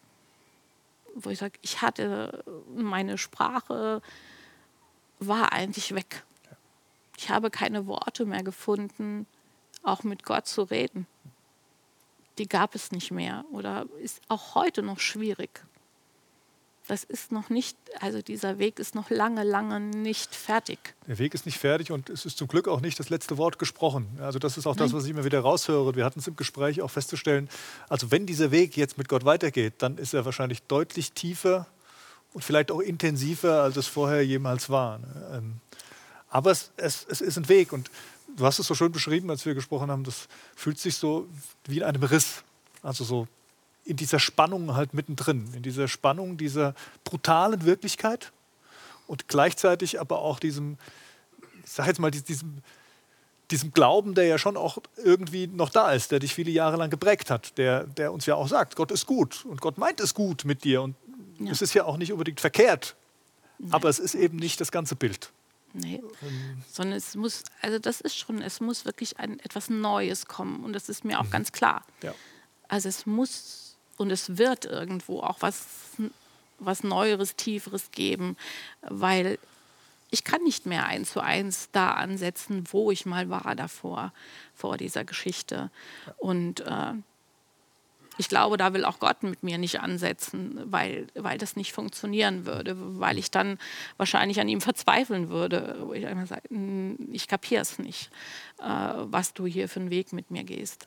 [1.15, 2.43] Wo ich sage, ich hatte
[2.75, 4.01] meine Sprache
[5.19, 6.23] war eigentlich weg.
[7.17, 9.27] Ich habe keine Worte mehr gefunden,
[9.83, 11.07] auch mit Gott zu reden.
[12.37, 15.63] Die gab es nicht mehr oder ist auch heute noch schwierig.
[16.87, 20.93] Das ist noch nicht, also dieser Weg ist noch lange, lange nicht fertig.
[21.07, 23.57] Der Weg ist nicht fertig und es ist zum Glück auch nicht das letzte Wort
[23.57, 24.19] gesprochen.
[24.19, 24.87] Also das ist auch Nein.
[24.87, 25.95] das, was ich immer wieder raushöre.
[25.95, 27.49] Wir hatten es im Gespräch auch festzustellen,
[27.87, 31.67] also wenn dieser Weg jetzt mit Gott weitergeht, dann ist er wahrscheinlich deutlich tiefer
[32.33, 34.99] und vielleicht auch intensiver, als es vorher jemals war.
[35.31, 35.61] Ähm,
[36.27, 37.89] aber es, es, es ist ein Weg und
[38.35, 41.29] du hast es so schön beschrieben, als wir gesprochen haben, das fühlt sich so
[41.65, 42.43] wie in einem Riss.
[42.81, 43.27] Also so
[43.85, 48.31] in dieser Spannung halt mittendrin, in dieser Spannung dieser brutalen Wirklichkeit
[49.07, 50.77] und gleichzeitig aber auch diesem,
[51.63, 52.59] ich sag jetzt mal, diesem,
[53.51, 56.89] diesem Glauben, der ja schon auch irgendwie noch da ist, der dich viele Jahre lang
[56.89, 60.13] geprägt hat, der, der uns ja auch sagt, Gott ist gut und Gott meint es
[60.13, 60.95] gut mit dir und
[61.39, 61.51] ja.
[61.51, 62.95] es ist ja auch nicht unbedingt verkehrt,
[63.59, 63.73] Nein.
[63.73, 65.31] aber es ist eben nicht das ganze Bild.
[65.73, 66.01] Nee.
[66.21, 66.63] Ähm.
[66.71, 70.63] Sondern es muss, also das ist schon, es muss wirklich ein, etwas Neues kommen.
[70.63, 71.31] Und das ist mir auch mhm.
[71.31, 71.83] ganz klar.
[72.03, 72.13] Ja.
[72.67, 73.62] Also es muss
[73.97, 75.65] und es wird irgendwo auch was,
[76.59, 78.37] was Neueres, Tieferes geben,
[78.81, 79.37] weil
[80.09, 84.13] ich kann nicht mehr eins zu eins da ansetzen, wo ich mal war davor,
[84.53, 85.71] vor dieser Geschichte.
[86.17, 86.93] Und äh,
[88.17, 92.45] ich glaube, da will auch Gott mit mir nicht ansetzen, weil, weil das nicht funktionieren
[92.45, 93.57] würde, weil ich dann
[93.97, 95.87] wahrscheinlich an ihm verzweifeln würde.
[95.95, 96.47] Ich einmal sage,
[97.11, 98.11] ich kapiere es nicht,
[98.59, 100.85] äh, was du hier für einen Weg mit mir gehst.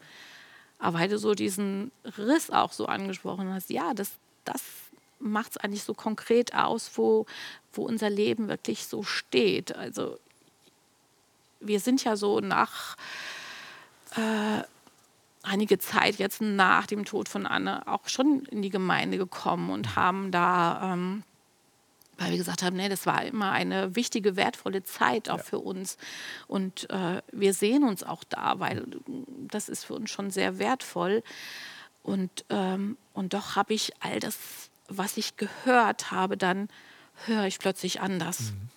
[0.78, 4.12] Aber weil du so diesen Riss auch so angesprochen hast, ja, das,
[4.44, 4.62] das
[5.18, 7.26] macht es eigentlich so konkret aus, wo,
[7.72, 9.74] wo unser Leben wirklich so steht.
[9.74, 10.18] Also
[11.60, 12.96] wir sind ja so nach
[14.16, 14.62] äh,
[15.42, 19.96] einige Zeit jetzt nach dem Tod von Anne auch schon in die Gemeinde gekommen und
[19.96, 21.22] haben da, ähm,
[22.18, 25.42] weil wir gesagt haben, nee, das war immer eine wichtige, wertvolle Zeit auch ja.
[25.42, 25.98] für uns.
[26.46, 28.86] Und äh, wir sehen uns auch da, weil
[29.48, 31.22] das ist für uns schon sehr wertvoll.
[32.02, 34.38] Und, ähm, und doch habe ich all das,
[34.88, 36.68] was ich gehört habe, dann
[37.26, 38.52] höre ich plötzlich anders.
[38.52, 38.68] Mhm.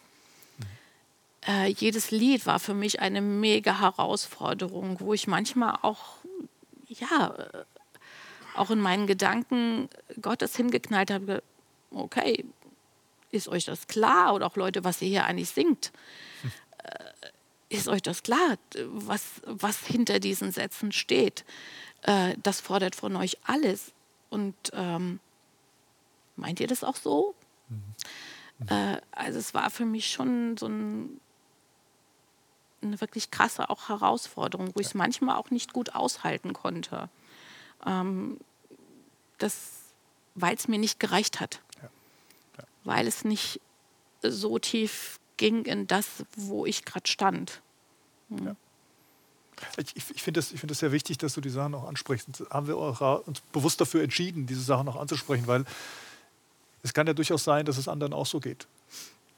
[1.47, 6.17] Äh, jedes Lied war für mich eine mega Herausforderung, wo ich manchmal auch
[6.89, 7.63] ja, äh,
[8.55, 9.89] auch in meinen Gedanken
[10.21, 11.43] Gottes hingeknallt habe,
[11.91, 12.45] okay,
[13.31, 14.33] ist euch das klar?
[14.33, 15.91] Oder auch Leute, was ihr hier eigentlich singt.
[16.41, 16.51] Hm.
[17.69, 21.45] Ist euch das klar, was, was hinter diesen Sätzen steht?
[22.01, 23.91] Äh, das fordert von euch alles.
[24.31, 25.19] Und ähm,
[26.35, 27.35] meint ihr das auch so?
[27.67, 28.67] Mhm.
[28.67, 31.19] Äh, also es war für mich schon so ein
[32.81, 37.09] eine wirklich krasse auch Herausforderung, wo ich es manchmal auch nicht gut aushalten konnte.
[37.85, 38.39] Ähm,
[40.35, 41.61] weil es mir nicht gereicht hat.
[42.83, 42.91] Ja.
[42.91, 42.95] Ja.
[42.95, 43.61] Weil es nicht
[44.21, 47.61] so tief ging in das, wo ich gerade stand.
[48.29, 48.45] Hm.
[48.47, 48.55] Ja.
[49.77, 52.27] Ich, ich finde es find sehr wichtig, dass du die Sachen auch ansprichst.
[52.27, 55.65] Und haben wir uns bewusst dafür entschieden, diese Sachen auch anzusprechen, weil
[56.81, 58.67] es kann ja durchaus sein, dass es anderen auch so geht.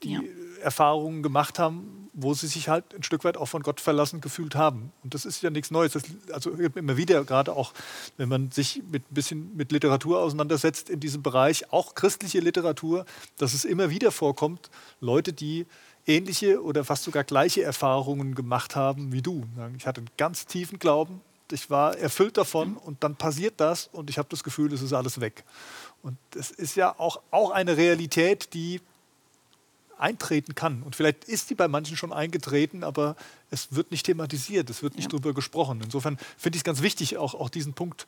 [0.04, 0.20] Die
[0.62, 4.56] Erfahrungen gemacht haben, wo sie sich halt ein Stück weit auch von Gott verlassen gefühlt
[4.56, 4.92] haben.
[5.04, 5.94] Und das ist ja nichts Neues.
[5.94, 7.74] Das, also immer wieder, gerade auch,
[8.18, 13.06] wenn man sich mit ein bisschen mit Literatur auseinandersetzt in diesem Bereich, auch christliche Literatur,
[13.38, 14.70] dass es immer wieder vorkommt,
[15.00, 15.66] Leute, die
[16.06, 19.46] ähnliche oder fast sogar gleiche Erfahrungen gemacht haben wie du.
[19.78, 21.22] Ich hatte einen ganz tiefen Glauben,
[21.52, 24.94] ich war erfüllt davon und dann passiert das und ich habe das Gefühl, es ist
[24.94, 25.44] alles weg.
[26.02, 28.82] Und das ist ja auch, auch eine Realität, die
[30.02, 30.84] eintreten kann.
[30.84, 33.16] Und vielleicht ist die bei manchen schon eingetreten, aber
[33.50, 35.10] es wird nicht thematisiert, es wird nicht ja.
[35.10, 35.82] darüber gesprochen.
[35.84, 38.06] Insofern finde ich es ganz wichtig, auch, auch diesen Punkt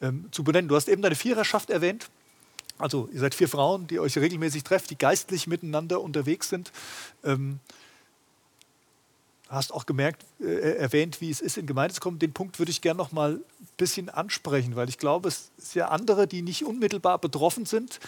[0.00, 0.68] ähm, zu benennen.
[0.68, 2.10] Du hast eben deine Viererschaft erwähnt.
[2.78, 6.72] Also ihr seid vier Frauen, die euch regelmäßig trefft, die geistlich miteinander unterwegs sind.
[7.24, 7.58] Ähm,
[9.48, 12.18] hast auch gemerkt, äh, erwähnt, wie es ist, in Gemeinde zu kommen.
[12.18, 15.76] Den Punkt würde ich gerne noch mal ein bisschen ansprechen, weil ich glaube, es sind
[15.76, 17.98] ja andere, die nicht unmittelbar betroffen sind,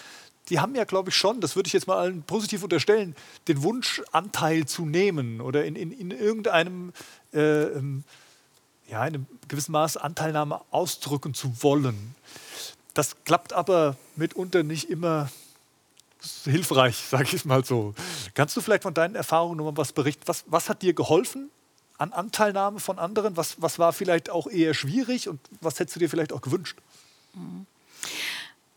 [0.49, 3.15] die haben ja, glaube ich, schon, das würde ich jetzt mal allen positiv unterstellen,
[3.47, 6.93] den Wunsch, Anteil zu nehmen oder in, in, in irgendeinem,
[7.33, 8.05] äh, ähm,
[8.89, 12.15] ja, in einem gewissen Maß Anteilnahme ausdrücken zu wollen.
[12.95, 15.31] Das klappt aber mitunter nicht immer
[16.45, 17.95] hilfreich, sage ich mal so.
[18.35, 20.23] Kannst du vielleicht von deinen Erfahrungen nochmal was berichten?
[20.27, 21.51] Was, was hat dir geholfen
[21.99, 23.37] an Anteilnahme von anderen?
[23.37, 26.79] Was, was war vielleicht auch eher schwierig und was hättest du dir vielleicht auch gewünscht?
[27.35, 27.67] Mhm.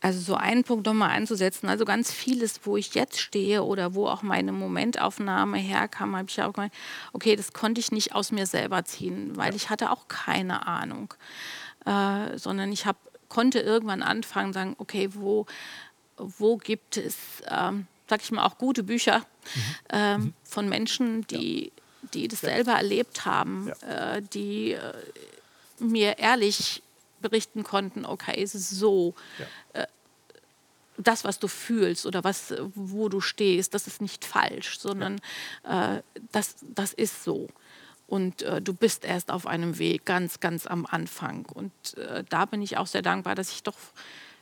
[0.04, 1.66] Also so einen Punkt nochmal einzusetzen.
[1.66, 6.42] Also ganz vieles, wo ich jetzt stehe oder wo auch meine Momentaufnahme herkam, habe ich
[6.42, 6.74] auch gemeint,
[7.14, 11.14] okay, das konnte ich nicht aus mir selber ziehen, weil ich hatte auch keine Ahnung.
[11.86, 12.98] Äh, sondern ich hab,
[13.30, 15.46] konnte irgendwann anfangen, sagen, okay, wo,
[16.18, 17.16] wo gibt es,
[17.48, 19.62] ähm, sag ich mal, auch gute Bücher mhm.
[19.88, 20.34] Ähm, mhm.
[20.44, 22.08] von Menschen, die, ja.
[22.12, 24.16] die das selber erlebt haben, ja.
[24.16, 24.92] äh, die äh,
[25.78, 26.82] mir ehrlich
[27.28, 29.14] berichten konnten, okay, ist es so.
[29.38, 29.82] Ja.
[29.82, 29.86] Äh,
[30.96, 35.20] das, was du fühlst oder was, wo du stehst, das ist nicht falsch, sondern
[35.64, 35.96] ja.
[35.96, 37.48] äh, das, das ist so.
[38.06, 41.46] Und äh, du bist erst auf einem Weg, ganz, ganz am Anfang.
[41.46, 43.76] Und äh, da bin ich auch sehr dankbar, dass ich doch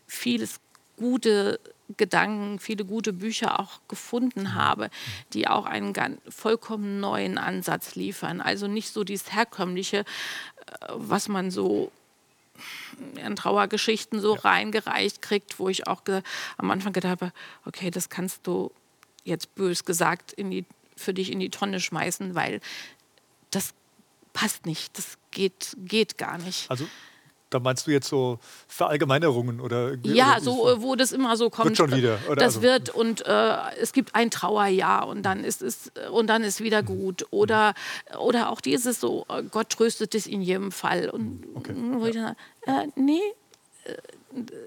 [0.07, 0.61] vieles
[0.97, 1.59] gute
[1.97, 4.55] Gedanken, viele gute Bücher auch gefunden mhm.
[4.55, 4.91] habe,
[5.33, 8.41] die auch einen ganz, vollkommen neuen Ansatz liefern.
[8.41, 10.05] Also nicht so dieses herkömmliche, äh,
[10.91, 11.93] was man so
[13.17, 14.41] in Trauergeschichten so ja.
[14.43, 16.03] reingereicht kriegt, wo ich auch
[16.57, 17.33] am Anfang gedacht habe,
[17.65, 18.73] okay, das kannst du
[19.25, 20.65] jetzt bös gesagt die,
[20.97, 22.61] für dich in die Tonne schmeißen, weil
[23.51, 23.75] das
[24.33, 26.71] passt nicht, das geht, geht gar nicht.
[26.71, 26.89] Also
[27.53, 31.71] da meinst du jetzt so Verallgemeinerungen oder Ja, oder so wo das immer so kommt.
[31.71, 32.19] Wird schon wieder.
[32.27, 32.63] Oder das also.
[32.63, 36.83] wird und äh, es gibt ein Trauerjahr und dann ist es und dann ist wieder
[36.83, 37.75] gut oder
[38.19, 41.75] oder auch dieses so äh, Gott tröstet es in jedem Fall und okay.
[41.77, 42.37] wo ich dann,
[42.67, 43.21] äh, nee
[43.85, 43.95] äh,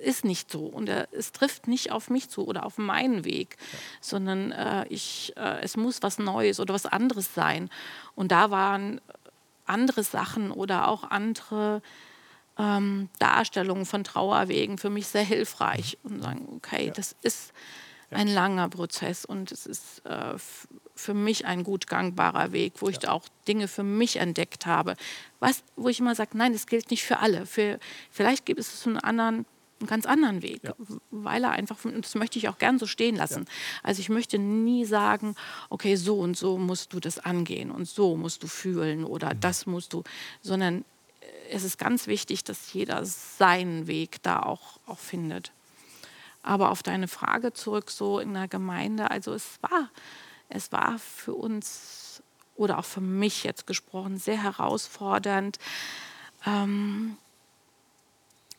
[0.04, 3.58] ist nicht so und äh, es trifft nicht auf mich zu oder auf meinen Weg,
[3.60, 3.80] ja.
[4.00, 7.69] sondern äh, ich, äh, es muss was Neues oder was anderes sein.
[8.13, 9.02] Und da waren
[9.65, 11.82] andere Sachen oder auch andere
[12.58, 16.94] ähm, Darstellungen von Trauerwegen für mich sehr hilfreich und sagen, okay, ja.
[16.94, 17.54] das ist
[18.12, 20.36] ein langer Prozess und es ist äh,
[20.96, 23.12] für mich ein gut gangbarer Weg, wo ich ja.
[23.12, 24.96] auch Dinge für mich entdeckt habe.
[25.39, 27.46] Was, wo ich immer sage, nein, das gilt nicht für alle.
[27.46, 27.80] Für,
[28.12, 29.46] vielleicht gibt es einen anderen
[29.82, 30.74] einen ganz anderen Weg, ja.
[31.12, 33.44] weil er einfach, und das möchte ich auch gern so stehen lassen.
[33.46, 33.52] Ja.
[33.84, 35.36] Also ich möchte nie sagen,
[35.70, 39.39] okay, so und so musst du das angehen und so musst du fühlen oder mhm.
[39.41, 40.04] das musst du,
[40.41, 40.86] sondern
[41.52, 45.52] es ist ganz wichtig, dass jeder seinen Weg da auch, auch findet.
[46.44, 49.90] Aber auf deine Frage zurück, so in der Gemeinde, also es war,
[50.50, 52.22] es war für uns
[52.56, 55.60] oder auch für mich jetzt gesprochen sehr herausfordernd.
[56.46, 57.18] Ähm,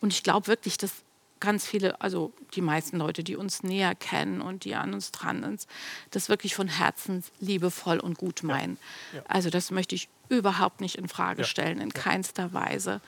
[0.01, 0.93] und ich glaube wirklich, dass
[1.41, 5.43] ganz viele, also die meisten Leute, die uns näher kennen und die an uns dran
[5.43, 5.67] sind,
[6.11, 8.79] das wirklich von Herzen liebevoll und gut meinen.
[9.13, 9.25] Ja, ja.
[9.29, 13.01] Also das möchte ich überhaupt nicht in Frage stellen, in keinster Weise.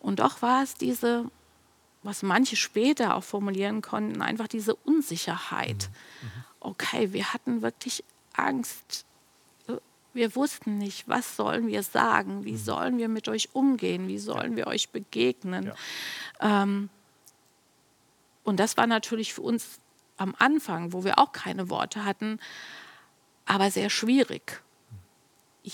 [0.00, 1.30] Und doch war es diese
[2.06, 5.90] was manche später auch formulieren konnten, einfach diese Unsicherheit.
[6.22, 6.26] Mhm.
[6.26, 6.44] Mhm.
[6.60, 9.04] Okay, wir hatten wirklich Angst.
[10.14, 12.58] Wir wussten nicht, was sollen wir sagen, wie mhm.
[12.58, 15.72] sollen wir mit euch umgehen, wie sollen wir euch begegnen.
[16.40, 16.62] Ja.
[16.62, 16.88] Ähm,
[18.46, 19.80] und das war natürlich für uns
[20.16, 22.40] am Anfang, wo wir auch keine Worte hatten,
[23.44, 24.62] aber sehr schwierig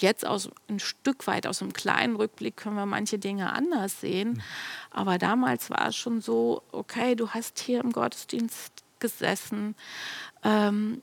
[0.00, 4.30] jetzt aus ein Stück weit aus einem kleinen Rückblick können wir manche Dinge anders sehen.
[4.30, 4.42] Mhm.
[4.90, 9.74] Aber damals war es schon so, okay, du hast hier im Gottesdienst gesessen
[10.42, 11.02] ähm,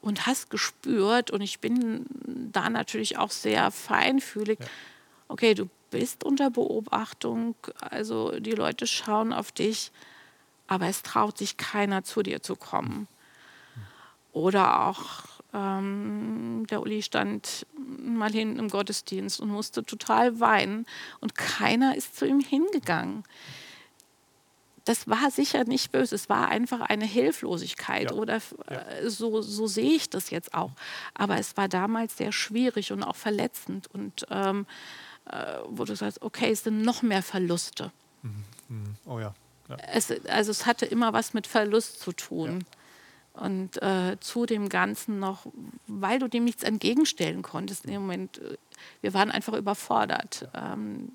[0.00, 2.06] und hast gespürt, und ich bin
[2.52, 4.66] da natürlich auch sehr feinfühlig, ja.
[5.26, 9.90] okay, du bist unter Beobachtung, also die Leute schauen auf dich,
[10.68, 13.08] aber es traut sich keiner zu dir zu kommen.
[14.32, 20.86] Oder auch ähm, der Uli stand mal hinten im Gottesdienst und musste total weinen
[21.20, 23.24] und keiner ist zu ihm hingegangen.
[24.84, 28.16] Das war sicher nicht böse, es war einfach eine Hilflosigkeit ja.
[28.16, 28.36] oder.
[28.66, 30.72] Äh, so, so sehe ich das jetzt auch.
[31.14, 34.66] Aber es war damals sehr schwierig und auch verletzend und ähm,
[35.26, 37.92] äh, wo du sagst, okay, es sind noch mehr Verluste.
[38.22, 38.44] Mhm.
[38.68, 38.96] Mhm.
[39.04, 39.34] Oh ja.
[39.68, 39.76] Ja.
[39.92, 42.64] Es, also es hatte immer was mit Verlust zu tun.
[43.34, 45.46] Und äh, zu dem Ganzen noch,
[45.86, 48.56] weil du dem nichts entgegenstellen konntest in dem Moment, äh,
[49.00, 50.48] wir waren einfach überfordert.
[50.54, 51.12] Ähm,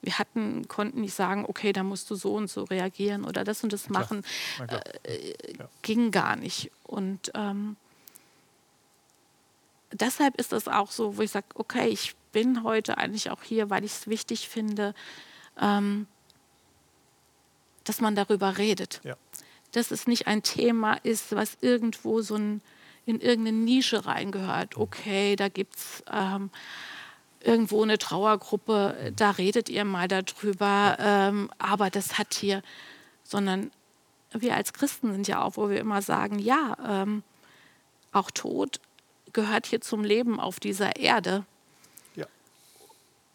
[0.00, 3.62] wir hatten, konnten nicht sagen, okay, da musst du so und so reagieren oder das
[3.62, 4.22] und das machen.
[5.04, 5.68] Äh, ja.
[5.82, 6.70] Ging gar nicht.
[6.84, 7.76] Und ähm,
[9.92, 13.68] deshalb ist das auch so, wo ich sage, okay, ich bin heute eigentlich auch hier,
[13.68, 14.94] weil ich es wichtig finde,
[15.60, 16.06] ähm,
[17.86, 19.00] dass man darüber redet.
[19.04, 19.16] Ja
[19.76, 22.62] dass es nicht ein Thema ist, was irgendwo so ein,
[23.04, 24.76] in irgendeine Nische reingehört.
[24.76, 26.50] Okay, da gibt es ähm,
[27.40, 32.62] irgendwo eine Trauergruppe, da redet ihr mal darüber, ähm, aber das hat hier,
[33.22, 33.70] sondern
[34.32, 37.22] wir als Christen sind ja auch, wo wir immer sagen, ja, ähm,
[38.12, 38.80] auch Tod
[39.34, 41.44] gehört hier zum Leben auf dieser Erde.
[42.14, 42.26] Ja.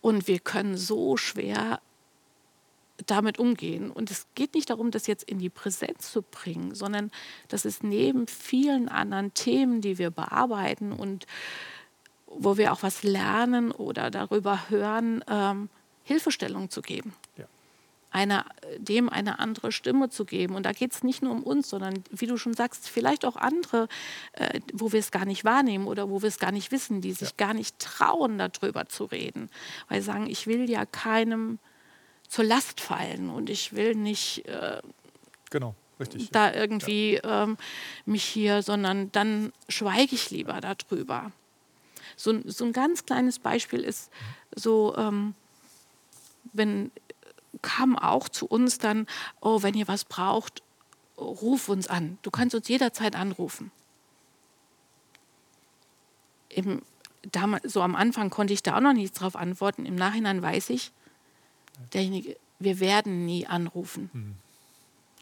[0.02, 1.80] Und wir können so schwer
[3.06, 3.92] damit umgehen.
[3.92, 7.12] Und es geht nicht darum, das jetzt in die Präsenz zu bringen, sondern
[7.48, 11.26] das ist neben vielen anderen Themen, die wir bearbeiten und
[12.28, 15.70] wo wir auch was lernen oder darüber hören, ähm,
[16.04, 17.14] Hilfestellung zu geben.
[17.38, 17.46] Ja.
[18.14, 18.44] Eine,
[18.78, 20.56] dem eine andere Stimme zu geben.
[20.56, 23.38] Und da geht es nicht nur um uns, sondern wie du schon sagst, vielleicht auch
[23.38, 23.88] andere,
[24.34, 27.14] äh, wo wir es gar nicht wahrnehmen oder wo wir es gar nicht wissen, die
[27.14, 27.36] sich ja.
[27.38, 29.50] gar nicht trauen, darüber zu reden.
[29.88, 31.60] Weil sie sagen, ich will ja keinem
[32.32, 34.82] zur Last fallen und ich will nicht äh,
[35.50, 37.44] genau, richtig, da irgendwie ja.
[37.44, 37.58] ähm,
[38.06, 41.34] mich hier, sondern dann schweige ich lieber darüber.
[42.16, 44.10] So, so ein ganz kleines Beispiel ist
[44.56, 45.36] so, ähm,
[46.54, 46.92] wenn
[47.62, 49.08] kam auch zu uns dann,
[49.42, 50.64] oh, wenn ihr was braucht,
[51.18, 52.18] ruf uns an.
[52.22, 53.72] Du kannst uns jederzeit anrufen.
[56.48, 56.82] Im,
[57.30, 59.86] damals, so am Anfang konnte ich da auch noch nichts drauf antworten.
[59.86, 60.94] Im Nachhinein weiß ich,
[61.94, 64.10] derjenige, wir werden nie anrufen.
[64.14, 64.36] Mhm.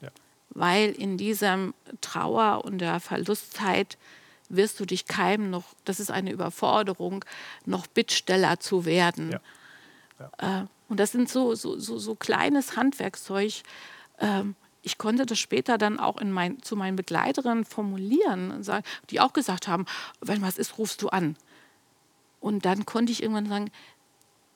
[0.01, 0.09] Ja.
[0.49, 3.97] Weil in dieser Trauer und der Verlustzeit
[4.49, 7.23] wirst du dich keinem noch, das ist eine Überforderung,
[7.65, 9.31] noch Bittsteller zu werden.
[9.31, 9.41] Ja.
[10.19, 10.61] Ja.
[10.61, 13.61] Äh, und das sind so, so, so, so kleines Handwerkszeug.
[14.19, 18.65] Ähm, ich konnte das später dann auch in mein, zu meinen Begleiterinnen formulieren,
[19.09, 19.85] die auch gesagt haben,
[20.21, 21.35] wenn was ist, rufst du an.
[22.39, 23.71] Und dann konnte ich irgendwann sagen,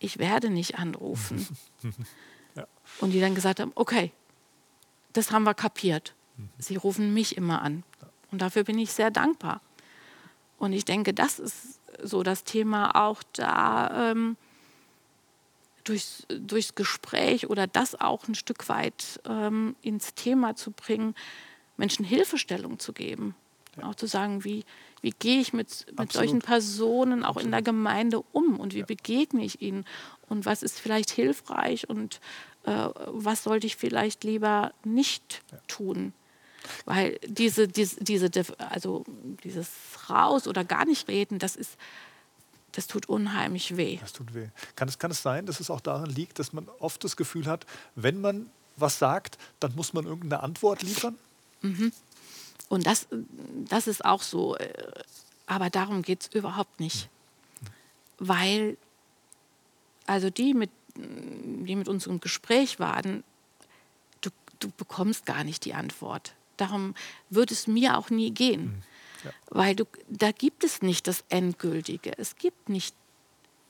[0.04, 1.48] ich werde nicht anrufen.
[2.56, 2.68] ja.
[3.00, 4.12] Und die dann gesagt haben, okay,
[5.14, 6.14] das haben wir kapiert.
[6.38, 6.50] Mhm.
[6.58, 7.84] Sie rufen mich immer an.
[8.32, 9.62] Und dafür bin ich sehr dankbar.
[10.58, 14.36] Und ich denke, das ist so das Thema auch da, ähm,
[15.84, 21.16] durchs, durchs Gespräch oder das auch ein Stück weit ähm, ins Thema zu bringen,
[21.78, 23.36] Menschen Hilfestellung zu geben.
[23.78, 23.90] Ja.
[23.90, 24.66] Auch zu sagen, wie,
[25.04, 27.46] wie gehe ich mit, mit solchen Personen auch Absolut.
[27.46, 28.86] in der Gemeinde um und wie ja.
[28.86, 29.86] begegne ich ihnen
[30.30, 32.22] und was ist vielleicht hilfreich und
[32.64, 32.72] äh,
[33.08, 35.58] was sollte ich vielleicht lieber nicht ja.
[35.68, 36.14] tun.
[36.86, 39.04] Weil diese, diese, diese, also
[39.44, 39.70] dieses
[40.10, 41.76] raus oder gar nicht reden, das ist,
[42.72, 43.98] das tut unheimlich weh.
[44.00, 44.48] Das tut weh.
[44.78, 47.46] Kann es, kann es sein, dass es auch daran liegt, dass man oft das Gefühl
[47.46, 51.18] hat, wenn man was sagt, dann muss man irgendeine Antwort liefern?
[51.62, 51.92] Mhm.
[52.74, 53.08] Und das,
[53.70, 54.58] das ist auch so.
[54.58, 54.74] Äh,
[55.46, 57.08] aber darum geht es überhaupt nicht.
[58.18, 58.78] Weil,
[60.08, 63.24] also die mit, die mit uns im Gespräch waren,
[64.22, 66.34] du, du bekommst gar nicht die Antwort.
[66.58, 66.96] Darum
[67.30, 68.64] wird es mir auch nie gehen.
[68.64, 68.84] Mhm.
[69.26, 69.32] Ja.
[69.52, 72.18] Weil du, da gibt es nicht das Endgültige.
[72.18, 72.96] Es gibt nicht,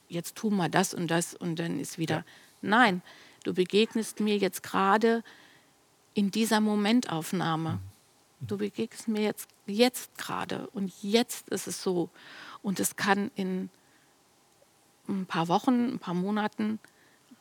[0.07, 2.19] jetzt tu mal das und das und dann ist wieder.
[2.19, 2.25] Ja.
[2.61, 3.01] Nein,
[3.43, 5.25] du begegnest mir jetzt gerade
[6.13, 7.71] in dieser Momentaufnahme.
[7.71, 7.92] Mhm.
[8.47, 12.09] Du begegnest mir jetzt, jetzt gerade und jetzt ist es so.
[12.61, 13.69] Und es kann in
[15.07, 16.79] ein paar Wochen, ein paar Monaten,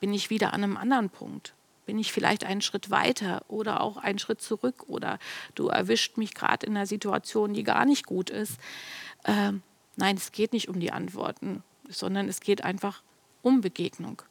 [0.00, 1.54] bin ich wieder an einem anderen Punkt
[1.86, 5.18] bin ich vielleicht einen Schritt weiter oder auch einen Schritt zurück oder
[5.54, 8.58] du erwischt mich gerade in einer Situation, die gar nicht gut ist.
[9.24, 9.62] Ähm,
[9.96, 13.02] nein, es geht nicht um die Antworten, sondern es geht einfach
[13.42, 14.22] um Begegnung,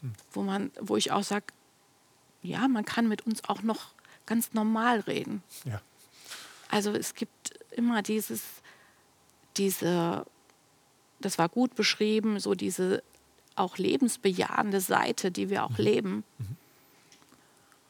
[0.00, 0.12] hm.
[0.32, 1.46] wo, man, wo ich auch sage,
[2.42, 3.92] ja, man kann mit uns auch noch
[4.26, 5.42] ganz normal reden.
[5.64, 5.80] Ja.
[6.70, 8.42] Also es gibt immer dieses,
[9.56, 10.24] diese,
[11.20, 13.02] das war gut beschrieben, so diese
[13.56, 15.84] auch lebensbejahende Seite, die wir auch mhm.
[15.84, 16.24] leben.
[16.38, 16.56] Mhm.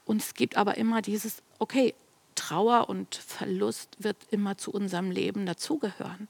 [0.05, 1.95] Und es gibt aber immer dieses, okay,
[2.35, 6.27] Trauer und Verlust wird immer zu unserem Leben dazugehören.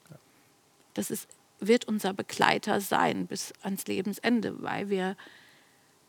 [0.95, 1.29] Das ist,
[1.61, 5.17] wird unser Begleiter sein bis ans Lebensende, weil wir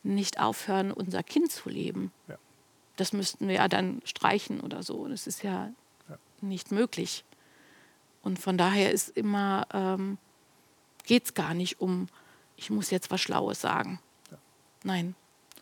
[0.04, 2.12] nicht aufhören, unser Kind zu leben.
[2.28, 2.38] Ja.
[2.96, 5.08] Das müssten wir ja dann streichen oder so.
[5.08, 5.74] Das ist ja, ja.
[6.42, 7.24] Nicht möglich.
[8.22, 10.18] Und von daher ist immer, ähm,
[11.06, 12.08] geht es gar nicht um,
[12.56, 14.00] ich muss jetzt was Schlaues sagen.
[14.30, 14.38] Ja.
[14.84, 15.16] Nein,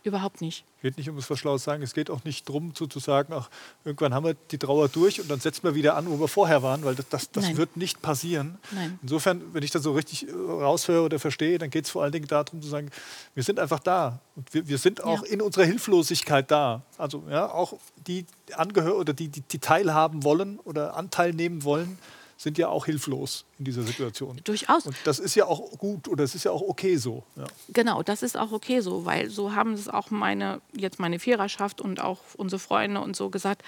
[0.04, 0.64] Überhaupt nicht.
[0.78, 1.84] Es geht nicht um das Verschlaues sagen.
[1.84, 3.50] Es geht auch nicht darum, zu, zu sagen, ach,
[3.84, 6.64] irgendwann haben wir die Trauer durch und dann setzen wir wieder an, wo wir vorher
[6.64, 8.58] waren, weil das, das, das wird nicht passieren.
[8.72, 8.97] Nein.
[9.02, 12.14] Insofern, wenn ich das so richtig äh, raushöre oder verstehe, dann geht es vor allen
[12.14, 12.91] Dingen darum zu sagen,
[13.36, 14.22] wir sind einfach da.
[14.38, 15.34] Und wir, wir sind auch ja.
[15.34, 16.82] in unserer Hilflosigkeit da.
[16.97, 17.74] Also ja, auch
[18.08, 21.97] die Angehörigen oder die, die, die teilhaben wollen oder Anteil nehmen wollen,
[22.40, 24.40] sind ja auch hilflos in dieser Situation.
[24.46, 24.86] Durchaus.
[24.86, 27.26] Und das ist ja auch gut oder es ist ja auch okay so.
[27.36, 27.46] Ja.
[27.74, 31.82] Genau, das ist auch okay so, weil so haben es auch meine, jetzt meine Viererschaft
[31.82, 33.62] und auch unsere Freunde und so gesagt,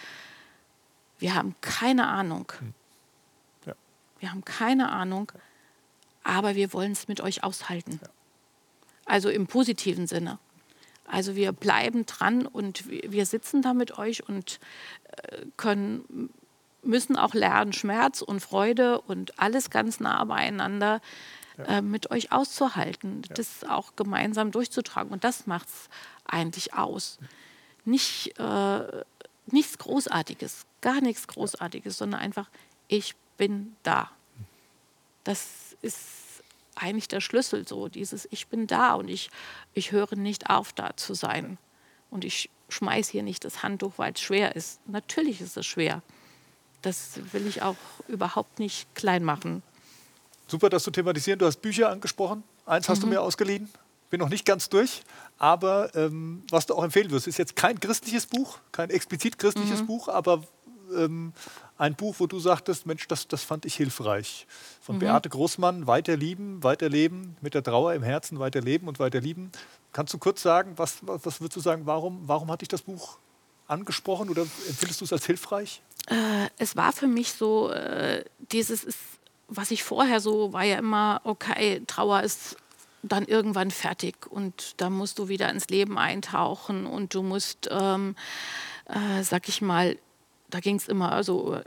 [1.19, 2.49] wir haben keine Ahnung.
[2.59, 2.73] Hm.
[3.65, 3.73] Ja.
[4.19, 5.33] Wir haben keine Ahnung,
[6.23, 7.99] aber wir wollen es mit euch aushalten.
[8.01, 8.07] Ja.
[9.03, 10.39] Also im positiven Sinne.
[11.05, 14.61] Also wir bleiben dran und wir sitzen da mit euch und
[15.11, 16.29] äh, können
[16.83, 21.01] müssen auch lernen, Schmerz und Freude und alles ganz nah beieinander
[21.57, 21.77] ja.
[21.77, 23.35] äh, mit euch auszuhalten, ja.
[23.35, 25.11] das auch gemeinsam durchzutragen.
[25.11, 25.89] Und das macht es
[26.25, 27.19] eigentlich aus.
[27.85, 29.03] Nicht, äh,
[29.47, 32.49] nichts Großartiges, gar nichts Großartiges, sondern einfach,
[32.87, 34.11] ich bin da.
[35.23, 36.43] Das ist
[36.75, 39.29] eigentlich der Schlüssel so, dieses Ich bin da und ich,
[39.73, 41.57] ich höre nicht auf, da zu sein.
[42.09, 44.79] Und ich schmeiße hier nicht das Handtuch, weil es schwer ist.
[44.87, 46.01] Natürlich ist es schwer.
[46.81, 47.75] Das will ich auch
[48.07, 49.63] überhaupt nicht klein machen.
[50.47, 51.39] Super, dass du thematisieren.
[51.39, 52.43] Du hast Bücher angesprochen.
[52.65, 53.03] Eins hast mhm.
[53.03, 53.69] du mir ausgeliehen.
[54.09, 55.03] Bin noch nicht ganz durch.
[55.37, 59.81] Aber ähm, was du auch empfehlen wirst, ist jetzt kein christliches Buch, kein explizit christliches
[59.81, 59.87] mhm.
[59.87, 60.43] Buch, aber
[60.95, 61.33] ähm,
[61.77, 64.45] ein Buch, wo du sagtest, Mensch, das, das fand ich hilfreich.
[64.81, 64.99] Von mhm.
[64.99, 69.51] Beate Großmann, Weiter lieben, weiterleben, mit der Trauer im Herzen, weiterleben und weiterlieben.
[69.93, 72.81] Kannst du kurz sagen, was, was, was würdest du sagen, warum, warum hat dich das
[72.81, 73.17] Buch
[73.71, 75.81] angesprochen oder empfindest du es als hilfreich?
[76.07, 78.99] Äh, es war für mich so, äh, dieses ist,
[79.47, 82.57] was ich vorher so, war ja immer, okay, Trauer ist
[83.03, 88.15] dann irgendwann fertig und da musst du wieder ins Leben eintauchen und du musst, ähm,
[88.85, 89.97] äh, sag ich mal,
[90.49, 91.59] da ging es immer, also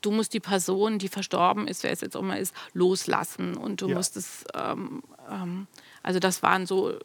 [0.00, 3.80] du musst die Person, die verstorben ist, wer es jetzt auch immer ist, loslassen und
[3.80, 3.96] du ja.
[3.96, 5.66] musst es, ähm, ähm,
[6.02, 6.98] also das waren so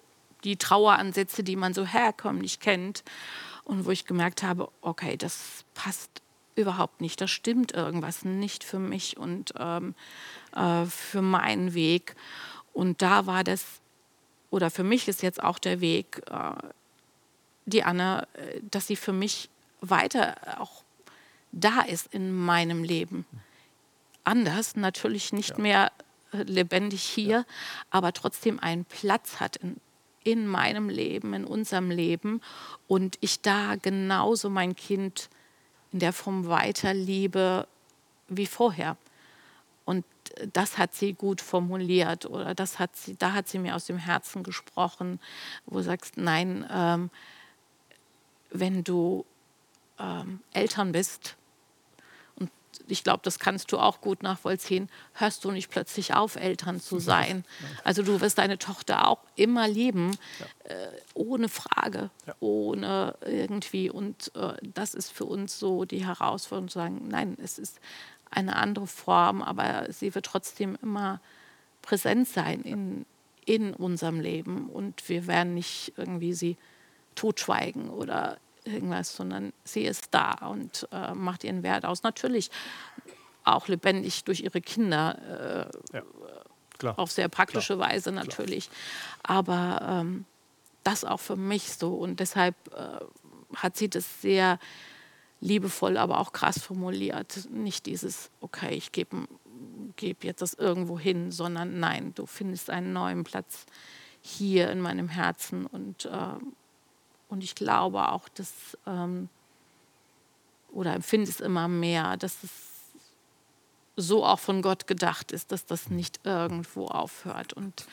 [0.43, 3.03] die Traueransätze, die man so herkömmlich kennt
[3.65, 6.21] und wo ich gemerkt habe, okay, das passt
[6.55, 9.95] überhaupt nicht, da stimmt irgendwas nicht für mich und ähm,
[10.55, 12.15] äh, für meinen Weg.
[12.73, 13.63] Und da war das,
[14.49, 16.51] oder für mich ist jetzt auch der Weg, äh,
[17.65, 19.49] die Anne, äh, dass sie für mich
[19.81, 20.83] weiter auch
[21.51, 23.25] da ist in meinem Leben.
[24.23, 25.59] Anders, natürlich nicht ja.
[25.59, 25.91] mehr
[26.31, 27.45] äh, lebendig hier, ja.
[27.89, 29.77] aber trotzdem einen Platz hat in,
[30.23, 32.41] in meinem Leben, in unserem Leben
[32.87, 35.29] und ich da genauso mein Kind
[35.91, 37.67] in der Form weiterliebe
[38.27, 38.97] wie vorher.
[39.85, 40.05] Und
[40.53, 43.97] das hat sie gut formuliert oder das hat sie, da hat sie mir aus dem
[43.97, 45.19] Herzen gesprochen,
[45.65, 47.09] wo du sagst, nein, ähm,
[48.49, 49.25] wenn du
[49.99, 51.35] ähm, Eltern bist,
[52.87, 56.99] ich glaube, das kannst du auch gut nachvollziehen, hörst du nicht plötzlich auf, Eltern zu
[56.99, 57.45] sein.
[57.83, 60.75] Also du wirst deine Tochter auch immer lieben, ja.
[60.75, 62.35] äh, ohne Frage, ja.
[62.39, 63.89] ohne irgendwie.
[63.89, 67.79] Und äh, das ist für uns so die Herausforderung zu sagen, nein, es ist
[68.29, 71.21] eine andere Form, aber sie wird trotzdem immer
[71.81, 73.05] präsent sein in,
[73.45, 76.57] in unserem Leben und wir werden nicht irgendwie sie
[77.15, 82.03] totschweigen oder irgendwas, sondern sie ist da und äh, macht ihren Wert aus.
[82.03, 82.51] Natürlich
[83.43, 88.69] auch lebendig durch ihre Kinder, äh, ja, auf sehr praktische klar, Weise natürlich.
[89.23, 89.37] Klar.
[89.37, 90.25] Aber ähm,
[90.83, 92.99] das auch für mich so und deshalb äh,
[93.55, 94.59] hat sie das sehr
[95.39, 97.47] liebevoll, aber auch krass formuliert.
[97.51, 99.27] Nicht dieses, okay, ich gebe
[99.95, 103.65] geb jetzt das irgendwo hin, sondern nein, du findest einen neuen Platz
[104.21, 105.65] hier in meinem Herzen.
[105.65, 106.09] Und, äh,
[107.33, 109.27] und ich glaube auch, dass, ähm,
[110.71, 112.51] oder empfinde es immer mehr, dass es
[113.95, 117.53] so auch von Gott gedacht ist, dass das nicht irgendwo aufhört.
[117.53, 117.85] Und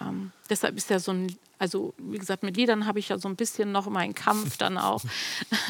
[0.00, 3.28] ähm, deshalb ist ja so ein, also wie gesagt, mit Liedern habe ich ja so
[3.28, 5.02] ein bisschen noch meinen Kampf dann auch.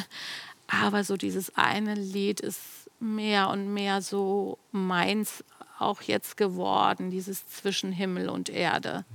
[0.66, 2.61] Aber so dieses eine Lied ist
[3.00, 5.42] mehr und mehr so meins
[5.78, 9.06] auch jetzt geworden, dieses zwischen Himmel und Erde.